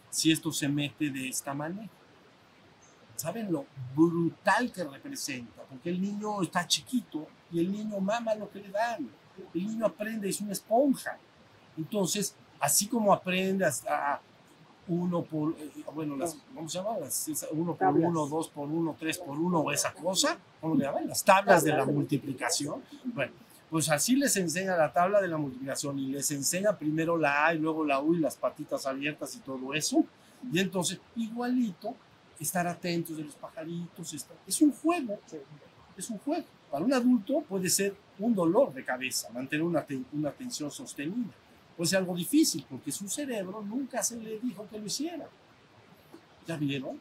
si 0.10 0.32
esto 0.32 0.52
se 0.52 0.68
mete 0.68 1.10
de 1.10 1.28
esta 1.28 1.54
manera. 1.54 1.90
¿Saben 3.16 3.52
lo 3.52 3.66
brutal 3.96 4.72
que 4.72 4.84
representa? 4.84 5.62
Porque 5.64 5.90
el 5.90 6.02
niño 6.02 6.42
está 6.42 6.66
chiquito 6.66 7.28
y 7.52 7.60
el 7.60 7.72
niño 7.72 8.00
mama 8.00 8.34
lo 8.36 8.50
que 8.50 8.60
le 8.60 8.70
dan. 8.70 9.10
El 9.54 9.68
niño 9.68 9.86
aprende, 9.86 10.30
es 10.30 10.42
una 10.42 10.54
esponja. 10.54 11.18
Entonces, 11.78 12.36
así 12.60 12.88
como 12.88 13.14
aprende 13.14 13.66
a 13.66 14.22
uno 14.88 15.24
por, 15.24 15.54
eh, 15.60 15.70
bueno, 15.94 16.16
las, 16.18 16.38
¿cómo 16.54 16.68
se 16.68 16.80
llama? 16.80 16.98
Las, 17.00 17.28
uno 17.52 17.72
por 17.76 17.78
Tablas. 17.78 18.10
uno, 18.10 18.28
dos 18.28 18.50
por 18.50 18.68
uno, 18.68 18.96
tres 19.00 19.18
por 19.20 19.38
uno, 19.40 19.60
o 19.60 19.72
esa 19.72 19.94
cosa, 19.94 20.38
¿cómo 20.60 20.76
le 20.76 20.86
llaman? 20.86 21.08
Las 21.08 21.24
tablas 21.24 21.64
de 21.64 21.72
la 21.72 21.86
multiplicación. 21.86 22.82
Bueno, 23.06 23.32
pues 23.70 23.90
así 23.90 24.16
les 24.16 24.36
enseña 24.38 24.76
la 24.76 24.92
tabla 24.92 25.22
de 25.22 25.28
la 25.30 25.38
multiplicación 25.38 25.98
y 26.00 26.08
les 26.08 26.30
enseña 26.32 26.78
primero 26.78 27.18
la 27.18 27.46
A 27.48 27.54
y 27.54 27.60
luego 27.60 27.86
la 27.86 28.02
U 28.02 28.16
y 28.16 28.20
las 28.20 28.36
patitas 28.36 28.86
abiertas 28.86 29.36
y 29.36 29.40
todo 29.40 29.74
eso. 29.74 30.04
Y 30.52 30.60
entonces, 30.60 31.00
igualito, 31.16 31.96
estar 32.40 32.66
atentos 32.68 33.16
de 33.16 33.24
los 33.24 33.36
pajaritos. 33.36 34.14
estar- 34.14 34.36
es 34.48 34.62
un 34.62 34.72
juego, 34.74 35.20
es 35.96 36.10
un 36.10 36.18
juego. 36.18 36.46
Para 36.70 36.84
un 36.84 36.94
adulto 36.94 37.42
puede 37.48 37.70
ser 37.70 37.96
un 38.20 38.34
dolor 38.34 38.74
de 38.74 38.84
cabeza 38.84 39.30
mantener 39.32 39.64
una, 39.64 39.86
una 40.14 40.30
atención 40.30 40.72
sostenida. 40.72 41.32
Puede 41.76 41.90
ser 41.90 42.00
algo 42.00 42.16
difícil 42.16 42.66
porque 42.70 42.92
su 42.92 43.08
cerebro 43.08 43.62
nunca 43.62 44.04
se 44.04 44.18
le 44.18 44.40
dijo 44.40 44.68
que 44.70 44.80
lo 44.80 44.86
hiciera. 44.86 45.28
¿Ya 46.48 46.58
vieron? 46.58 47.00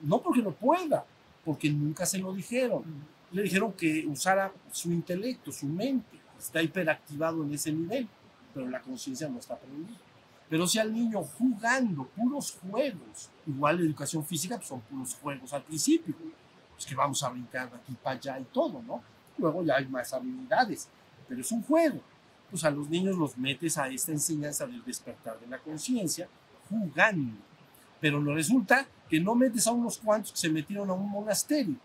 No 0.00 0.20
porque 0.20 0.42
no 0.42 0.52
pueda, 0.52 1.04
porque 1.44 1.70
nunca 1.70 2.06
se 2.06 2.18
lo 2.18 2.32
dijeron. 2.32 2.82
Le 3.30 3.42
dijeron 3.42 3.72
que 3.72 4.06
usara 4.06 4.52
su 4.70 4.92
intelecto, 4.92 5.52
su 5.52 5.66
mente. 5.66 6.18
Está 6.38 6.62
hiperactivado 6.62 7.44
en 7.44 7.54
ese 7.54 7.72
nivel, 7.72 8.08
pero 8.52 8.68
la 8.68 8.80
conciencia 8.80 9.28
no 9.28 9.38
está 9.38 9.56
prendida. 9.56 9.98
Pero 10.48 10.66
si 10.66 10.78
al 10.78 10.92
niño 10.92 11.22
jugando 11.22 12.04
puros 12.04 12.58
juegos, 12.60 13.30
igual 13.46 13.76
la 13.76 13.82
educación 13.84 14.24
física 14.24 14.56
pues 14.56 14.68
son 14.68 14.80
puros 14.82 15.14
juegos 15.14 15.52
al 15.52 15.62
principio, 15.62 16.14
pues 16.74 16.84
que 16.84 16.94
vamos 16.94 17.22
a 17.22 17.30
brincar 17.30 17.70
de 17.70 17.76
aquí 17.76 17.94
para 18.02 18.16
allá 18.16 18.38
y 18.38 18.44
todo, 18.44 18.82
¿no? 18.82 19.02
Luego 19.38 19.64
ya 19.64 19.76
hay 19.76 19.86
más 19.86 20.12
habilidades, 20.12 20.88
pero 21.26 21.40
es 21.40 21.50
un 21.52 21.62
juego. 21.62 22.00
Pues 22.52 22.62
a 22.64 22.70
los 22.70 22.88
niños 22.88 23.16
los 23.16 23.36
metes 23.36 23.76
a 23.78 23.88
esta 23.88 24.12
enseñanza 24.12 24.66
del 24.66 24.84
despertar 24.84 25.40
de 25.40 25.48
la 25.48 25.58
conciencia 25.58 26.28
jugando. 26.68 27.36
Pero 28.00 28.20
no 28.20 28.34
resulta 28.34 28.86
que 29.08 29.18
no 29.18 29.34
metes 29.34 29.66
a 29.66 29.72
unos 29.72 29.98
cuantos 29.98 30.32
que 30.32 30.38
se 30.38 30.50
metieron 30.50 30.88
a 30.90 30.92
un 30.92 31.10
monasterio, 31.10 31.76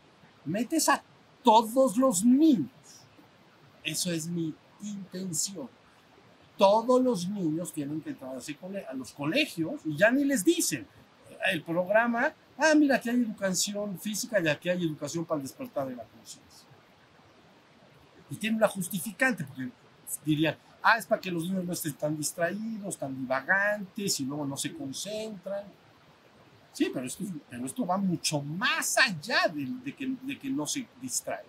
metes 0.45 0.89
a 0.89 1.01
todos 1.41 1.97
los 1.97 2.23
niños. 2.23 2.69
Eso 3.83 4.11
es 4.11 4.27
mi 4.27 4.53
intención. 4.83 5.69
Todos 6.57 7.01
los 7.01 7.29
niños 7.29 7.71
tienen 7.71 8.01
que 8.01 8.09
entrar 8.09 8.31
a 8.31 8.93
los 8.93 9.13
colegios 9.13 9.81
y 9.85 9.95
ya 9.95 10.11
ni 10.11 10.25
les 10.25 10.43
dicen 10.43 10.85
el 11.51 11.63
programa, 11.63 12.33
ah, 12.57 12.73
mira, 12.75 12.97
aquí 12.97 13.09
hay 13.09 13.21
educación 13.21 13.97
física 13.99 14.39
y 14.39 14.47
aquí 14.47 14.69
hay 14.69 14.83
educación 14.83 15.25
para 15.25 15.37
el 15.37 15.43
despertar 15.43 15.87
de 15.87 15.95
la 15.95 16.03
conciencia. 16.03 16.67
Y 18.29 18.35
tiene 18.35 18.57
una 18.57 18.67
justificante, 18.67 19.45
porque 19.45 19.69
dirían, 20.23 20.57
ah, 20.81 20.97
es 20.97 21.05
para 21.05 21.21
que 21.21 21.31
los 21.31 21.43
niños 21.43 21.65
no 21.65 21.73
estén 21.73 21.93
tan 21.93 22.17
distraídos, 22.17 22.97
tan 22.97 23.15
divagantes 23.15 24.19
y 24.19 24.25
luego 24.25 24.45
no 24.45 24.57
se 24.57 24.73
concentran. 24.73 25.63
Sí, 26.71 26.91
pero 26.93 27.05
esto, 27.05 27.23
pero 27.49 27.65
esto 27.65 27.85
va 27.85 27.97
mucho 27.97 28.41
más 28.41 28.97
allá 28.97 29.47
de, 29.47 29.65
de 29.83 29.95
que, 29.95 30.15
de 30.21 30.37
que 30.37 30.49
no 30.49 30.65
se 30.67 30.87
distraigan. 31.01 31.45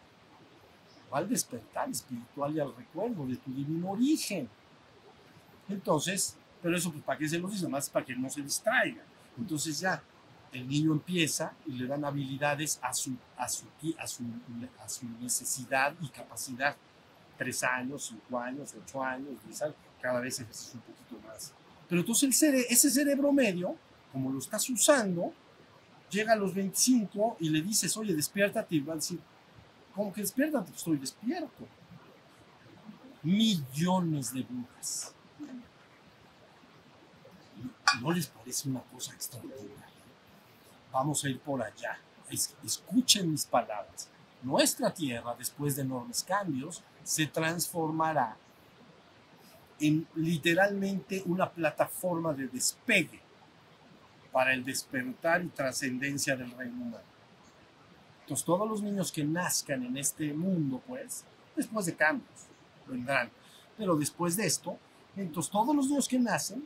Va 1.12 1.18
al 1.18 1.28
despertar 1.28 1.88
espiritual 1.90 2.54
y 2.54 2.60
al 2.60 2.74
recuerdo 2.74 3.26
de 3.26 3.36
tu 3.36 3.52
divino 3.52 3.90
origen. 3.90 4.48
Entonces, 5.68 6.36
pero 6.62 6.76
eso, 6.76 6.90
pues, 6.90 7.04
¿para 7.04 7.18
qué 7.18 7.28
se 7.28 7.38
lo 7.38 7.48
dice? 7.48 7.68
Más 7.68 7.88
para 7.88 8.04
que 8.04 8.16
no 8.16 8.28
se 8.30 8.42
distraiga. 8.42 9.02
Entonces 9.36 9.78
ya 9.80 10.02
el 10.52 10.66
niño 10.66 10.92
empieza 10.92 11.52
y 11.66 11.72
le 11.72 11.86
dan 11.86 12.04
habilidades 12.04 12.78
a 12.82 12.92
su, 12.94 13.14
a 13.36 13.48
su, 13.48 13.66
a 13.98 14.06
su, 14.06 14.24
a 14.82 14.88
su 14.88 15.06
necesidad 15.20 15.94
y 16.00 16.08
capacidad. 16.08 16.76
Tres 17.38 17.62
años, 17.62 18.06
cinco 18.08 18.38
años, 18.38 18.74
ocho 18.82 19.02
años, 19.02 19.34
diez 19.46 19.62
años, 19.62 19.76
cada 20.02 20.20
vez 20.20 20.40
es 20.40 20.72
un 20.74 20.80
poquito 20.80 21.26
más. 21.26 21.52
Pero 21.88 22.00
entonces 22.02 22.24
el 22.24 22.32
cere- 22.34 22.66
ese 22.68 22.90
cerebro 22.90 23.32
medio, 23.32 23.76
como 24.12 24.30
lo 24.32 24.38
estás 24.40 24.68
usando, 24.68 25.32
llega 26.10 26.32
a 26.32 26.36
los 26.36 26.52
25 26.54 27.36
y 27.40 27.48
le 27.50 27.62
dices, 27.62 27.96
oye, 27.96 28.14
despiértate, 28.14 28.74
y 28.76 28.80
va 28.80 28.94
a 28.94 28.96
decir, 28.96 29.20
¿cómo 29.94 30.12
que 30.12 30.20
despiértate? 30.22 30.66
Pues 30.66 30.78
estoy 30.78 30.96
despierto. 30.98 31.66
Millones 33.22 34.32
de 34.32 34.42
brujas. 34.42 35.14
¿No 38.00 38.12
les 38.12 38.26
parece 38.26 38.68
una 38.68 38.80
cosa 38.82 39.12
extraordinaria? 39.14 39.74
Vamos 40.92 41.24
a 41.24 41.28
ir 41.28 41.40
por 41.40 41.62
allá. 41.62 41.98
Es- 42.30 42.54
escuchen 42.64 43.30
mis 43.30 43.44
palabras. 43.44 44.08
Nuestra 44.42 44.92
Tierra, 44.92 45.34
después 45.36 45.74
de 45.76 45.82
enormes 45.82 46.22
cambios, 46.22 46.82
se 47.08 47.26
transformará 47.26 48.36
en 49.80 50.06
literalmente 50.14 51.22
una 51.24 51.50
plataforma 51.50 52.34
de 52.34 52.48
despegue 52.48 53.18
para 54.30 54.52
el 54.52 54.62
despertar 54.62 55.42
y 55.42 55.48
trascendencia 55.48 56.36
del 56.36 56.50
reino 56.50 56.82
humano. 56.82 57.04
Entonces, 58.20 58.44
todos 58.44 58.68
los 58.68 58.82
niños 58.82 59.10
que 59.10 59.24
nazcan 59.24 59.84
en 59.84 59.96
este 59.96 60.34
mundo, 60.34 60.82
pues, 60.86 61.24
después 61.56 61.86
de 61.86 61.96
cambios, 61.96 62.46
vendrán. 62.86 63.30
Pero 63.78 63.96
después 63.96 64.36
de 64.36 64.44
esto, 64.44 64.76
entonces 65.16 65.50
todos 65.50 65.74
los 65.74 65.88
niños 65.88 66.06
que 66.06 66.18
nacen 66.18 66.62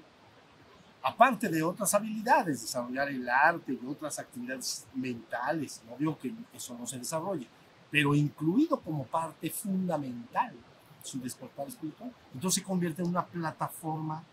aparte 1.05 1.49
de 1.51 1.62
otras 1.62 1.95
habilidades, 1.95 2.62
desarrollar 2.62 3.09
el 3.11 3.28
arte 3.28 3.78
y 3.80 3.86
otras 3.86 4.18
actividades 4.18 4.88
mentales, 4.93 5.80
no 5.88 5.97
digo 5.97 6.18
que 6.18 6.34
eso 6.53 6.76
no 6.76 6.84
se 6.84 6.99
desarrolle, 6.99 7.47
pero 7.93 8.14
incluido 8.14 8.80
como 8.80 9.05
parte 9.05 9.51
fundamental 9.51 10.53
su 11.05 11.20
despertar 11.20 11.68
espiritual, 11.68 12.12
entonces 12.34 12.62
se 12.62 12.66
convierte 12.66 13.03
en 13.03 13.09
una 13.09 13.24
plataforma 13.24 14.24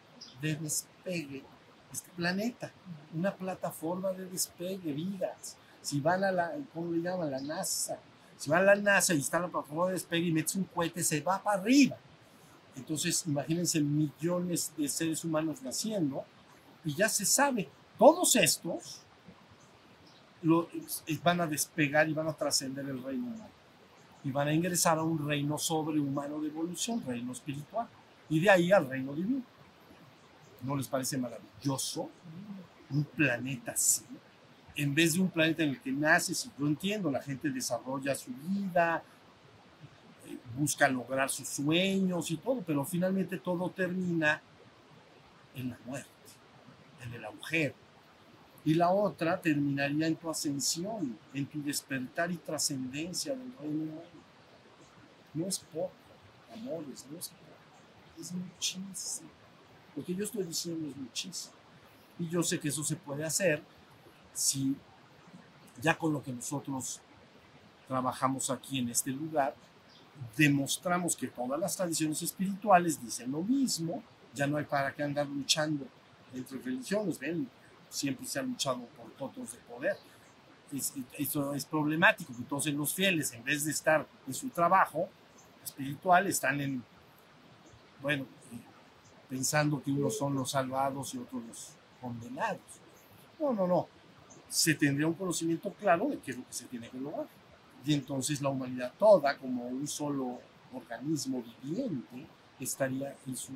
de 0.42 0.56
despegue 0.56 1.44
este 1.92 2.10
planeta, 2.16 2.72
una 3.14 3.34
plataforma 3.34 4.12
de 4.12 4.26
despegue, 4.26 4.94
vidas. 4.94 5.58
Si 5.82 6.00
van 6.00 6.24
a 6.24 6.32
la, 6.32 6.54
¿cómo 6.74 6.92
le 6.92 7.02
llaman? 7.02 7.32
La 7.32 7.42
NASA. 7.42 7.98
Si 8.38 8.50
van 8.50 8.62
a 8.62 8.76
la 8.76 8.82
NASA 8.82 9.14
y 9.14 9.20
está 9.20 9.40
la 9.40 9.48
plataforma 9.48 9.88
de 9.88 9.94
despegue 9.94 10.28
y 10.28 10.32
metes 10.32 10.56
un 10.56 10.66
cohete, 10.66 11.04
se 11.04 11.22
va 11.22 11.42
para 11.42 11.60
arriba. 11.60 11.98
Entonces, 12.76 13.26
imagínense 13.26 13.82
millones 13.82 14.72
de 14.78 14.88
seres 14.88 15.24
humanos 15.26 15.62
naciendo 15.62 16.24
y 16.86 16.94
ya 16.94 17.10
se 17.10 17.26
sabe, 17.26 17.70
todos 17.98 18.36
estos 18.36 19.02
lo- 20.42 20.70
van 21.24 21.42
a 21.42 21.48
despegar 21.48 22.08
y 22.10 22.14
van 22.14 22.28
a 22.28 22.34
trascender 22.34 22.86
el 22.88 23.02
reino 23.04 23.28
humano. 23.28 23.50
Y 24.24 24.32
van 24.32 24.48
a 24.50 24.54
ingresar 24.54 24.98
a 24.98 25.04
un 25.04 25.26
reino 25.28 25.58
sobrehumano 25.58 26.40
de 26.42 26.48
evolución, 26.50 27.04
reino 27.06 27.32
espiritual. 27.32 27.88
Y 28.30 28.40
de 28.40 28.50
ahí 28.50 28.72
al 28.72 28.88
reino 28.90 29.14
divino. 29.14 29.42
¿No 30.62 30.76
les 30.76 30.88
parece 30.88 31.18
maravilloso? 31.18 32.10
Un 32.90 33.04
planeta 33.06 33.72
así. 33.72 34.04
En 34.76 34.94
vez 34.94 35.14
de 35.14 35.22
un 35.22 35.30
planeta 35.30 35.64
en 35.64 35.70
el 35.72 35.82
que 35.82 35.92
naces, 35.92 36.46
y 36.46 36.52
yo 36.60 36.68
entiendo, 36.68 37.10
la 37.12 37.22
gente 37.22 37.50
desarrolla 37.50 38.14
su 38.16 38.32
vida, 38.32 39.04
eh, 40.26 40.38
busca 40.58 40.88
lograr 40.88 41.30
sus 41.30 41.48
sueños 41.48 42.30
y 42.32 42.38
todo, 42.38 42.62
pero 42.62 42.84
finalmente 42.86 43.38
todo 43.38 43.70
termina 43.70 44.42
en 45.56 45.70
la 45.72 45.78
muerte 45.86 46.10
en 47.04 47.14
el 47.14 47.26
agujero. 47.26 47.74
Y 48.70 48.76
la 48.76 48.92
otra 48.92 49.42
terminaría 49.42 50.06
en 50.06 50.16
tu 50.16 50.30
ascensión, 50.30 51.18
en 51.34 51.48
tu 51.48 51.60
despertar 51.64 52.32
y 52.32 52.38
trascendencia 52.38 53.36
del 53.36 53.52
reino 53.58 53.82
humano. 53.82 54.22
No 55.34 55.48
es 55.48 55.58
poco, 55.58 55.92
amores, 56.54 57.04
no 57.10 57.18
es 57.18 57.30
poco, 57.30 58.22
es 58.22 58.32
muchísimo. 58.32 59.32
Lo 59.96 60.06
que 60.06 60.14
yo 60.14 60.24
estoy 60.24 60.44
diciendo 60.44 60.88
es 60.88 60.96
muchísimo. 60.96 61.56
Y 62.20 62.30
yo 62.30 62.44
sé 62.44 62.60
que 62.60 62.68
eso 62.68 62.84
se 62.84 62.96
puede 62.96 63.26
hacer 63.26 63.64
si 64.34 64.76
ya 65.82 65.98
con 65.98 66.14
lo 66.14 66.22
que 66.22 66.32
nosotros 66.32 67.02
trabajamos 67.88 68.52
aquí 68.52 68.78
en 68.78 68.90
este 68.90 69.10
lugar, 69.10 69.56
demostramos 70.38 71.16
que 71.16 71.28
todas 71.28 71.60
las 71.60 71.76
tradiciones 71.76 72.22
espirituales 72.22 73.02
dicen 73.04 73.32
lo 73.32 73.42
mismo, 73.42 74.04
ya 74.36 74.46
no 74.46 74.58
hay 74.58 74.66
para 74.66 74.94
qué 74.94 75.02
andar 75.02 75.26
luchando 75.26 75.88
entre 76.36 76.60
religiones, 76.60 77.18
ven, 77.18 77.50
siempre 77.90 78.26
se 78.26 78.40
ha 78.40 78.44
luchado 78.44 78.82
por 78.98 79.12
todos 79.12 79.52
de 79.54 79.58
poder. 79.60 79.98
Es- 80.72 80.94
eso 81.18 81.54
es 81.56 81.66
problemático, 81.66 82.32
entonces 82.38 82.74
los 82.74 82.94
fieles, 82.94 83.34
en 83.34 83.44
vez 83.44 83.66
de 83.66 83.72
estar 83.72 84.06
en 84.28 84.34
su 84.34 84.50
trabajo 84.50 85.10
espiritual, 85.64 86.28
están 86.28 86.62
en, 86.62 86.84
bueno, 88.02 88.26
pensando 89.30 89.82
que 89.82 89.92
unos 89.92 90.18
son 90.18 90.36
los 90.36 90.52
salvados 90.52 91.14
y 91.14 91.18
otros 91.18 91.44
los 91.46 91.70
condenados. 92.02 92.60
No, 93.40 93.54
no, 93.54 93.68
no. 93.68 93.88
Se 94.48 94.74
tendría 94.74 95.08
un 95.08 95.14
conocimiento 95.14 95.72
claro 95.74 96.08
de 96.10 96.18
qué 96.20 96.32
es 96.32 96.38
lo 96.38 96.46
que 96.46 96.54
se 96.54 96.66
tiene 96.66 96.90
que 96.90 96.98
lograr. 96.98 97.28
Y 97.86 97.94
entonces 97.94 98.42
la 98.42 98.50
humanidad 98.50 98.94
toda, 98.98 99.38
como 99.38 99.68
un 99.68 99.88
solo 99.88 100.40
organismo 100.74 101.44
viviente, 101.64 102.26
estaría 102.60 103.16
en 103.26 103.38
su 103.38 103.54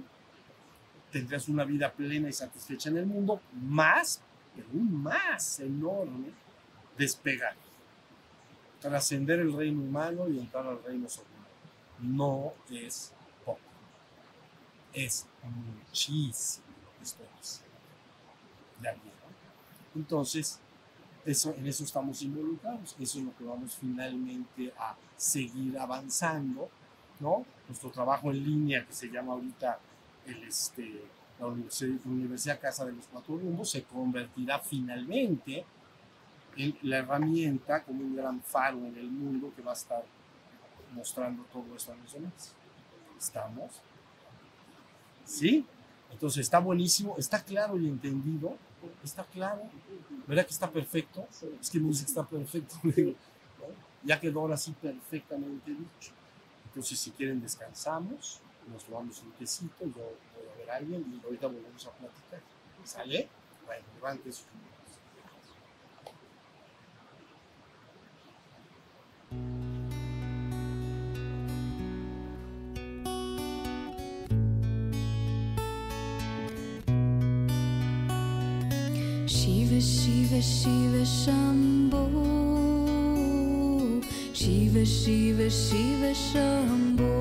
tendrías 1.14 1.48
una 1.48 1.64
vida 1.64 1.92
plena 1.92 2.28
y 2.28 2.34
satisfecha 2.34 2.90
en 2.90 2.98
el 2.98 3.06
mundo, 3.06 3.40
más, 3.54 4.20
pero 4.56 4.68
un 4.74 5.04
más 5.04 5.60
enorme, 5.60 6.32
despegar, 6.98 7.56
trascender 8.82 9.40
el 9.40 9.54
reino 9.54 9.84
humano 9.84 10.28
y 10.28 10.40
entrar 10.40 10.66
al 10.66 10.84
reino 10.84 11.08
soberano. 11.08 11.34
No 12.00 12.54
es 12.72 13.14
poco, 13.46 13.60
es 14.92 15.28
muchísimo 15.44 16.66
esto 17.04 17.24
es. 17.40 17.62
De. 18.82 18.90
Entonces, 19.96 20.60
eso, 21.26 21.54
en 21.54 21.68
eso 21.68 21.84
estamos 21.84 22.22
involucrados, 22.24 22.96
eso 23.00 23.20
es 23.20 23.26
lo 23.26 23.36
que 23.38 23.44
vamos 23.44 23.76
finalmente 23.76 24.74
a 24.80 24.96
seguir 25.16 25.78
avanzando, 25.78 26.70
¿no? 27.20 27.46
Nuestro 27.68 27.92
trabajo 27.92 28.32
en 28.32 28.44
línea 28.44 28.86
que 28.86 28.94
se 28.94 29.10
llama 29.10 29.34
ahorita 29.34 29.80
el, 30.28 30.44
este, 30.44 31.02
la 31.40 31.48
Universidad, 31.48 32.60
Casa 32.60 32.86
de 32.86 32.94
los 32.94 33.06
Cuatro 33.08 33.38
Rumbos 33.38 33.72
se 33.72 33.84
convertirá 33.84 34.60
finalmente 34.60 35.66
en 36.56 36.78
la 36.84 36.98
herramienta 36.98 37.84
como 37.84 38.02
un 38.02 38.16
gran 38.16 38.42
faro 38.42 38.78
en 38.80 38.96
el 38.98 39.10
mundo 39.10 39.52
que 39.56 39.62
va 39.62 39.72
a 39.72 39.76
estar 39.76 40.04
mostrando 40.94 41.44
todo 41.52 41.76
esto 41.76 41.92
a 41.92 41.96
los 41.96 42.14
demás. 42.14 42.54
¿Estamos? 43.18 43.72
¿Sí? 45.26 45.66
Entonces 46.12 46.42
está 46.42 46.60
buenísimo, 46.60 47.16
está 47.18 47.44
claro 47.44 47.78
y 47.80 47.88
entendido, 47.88 48.56
está 49.04 49.24
claro, 49.24 49.64
¿verdad 50.28 50.46
que 50.46 50.54
está 50.54 50.70
perfecto? 50.70 51.28
Es 51.60 51.70
que 51.72 51.80
que 51.80 51.90
está 51.90 52.24
perfecto, 52.24 52.76
ya 54.04 54.20
quedó 54.20 54.42
ahora 54.42 54.56
sí 54.56 54.76
perfectamente 54.80 55.72
dicho. 55.72 56.12
Entonces 56.66 57.00
si 57.00 57.12
quieren 57.12 57.42
descansamos, 57.42 58.42
nos 58.72 58.84
tomamos 58.86 59.22
un 59.22 59.32
tecito, 59.34 59.86
yo 59.86 59.92
voy 59.92 60.48
a 60.54 60.58
ver 60.58 60.72
a 60.72 60.76
alguien 60.78 61.06
y 61.12 61.26
ahorita 61.26 61.48
volvemos 61.48 61.86
a 61.88 61.92
platicar. 61.92 62.42
¿Sale? 62.84 63.30
Bueno, 63.66 63.86
levante 63.96 64.32
sus. 64.32 64.46
Shiva 79.26 79.80
Shiva 79.80 80.40
Shiva 80.40 81.04
Shiva 84.34 84.84
Shiva 84.84 85.50
Shiva 85.50 86.14
Shambho 86.14 87.13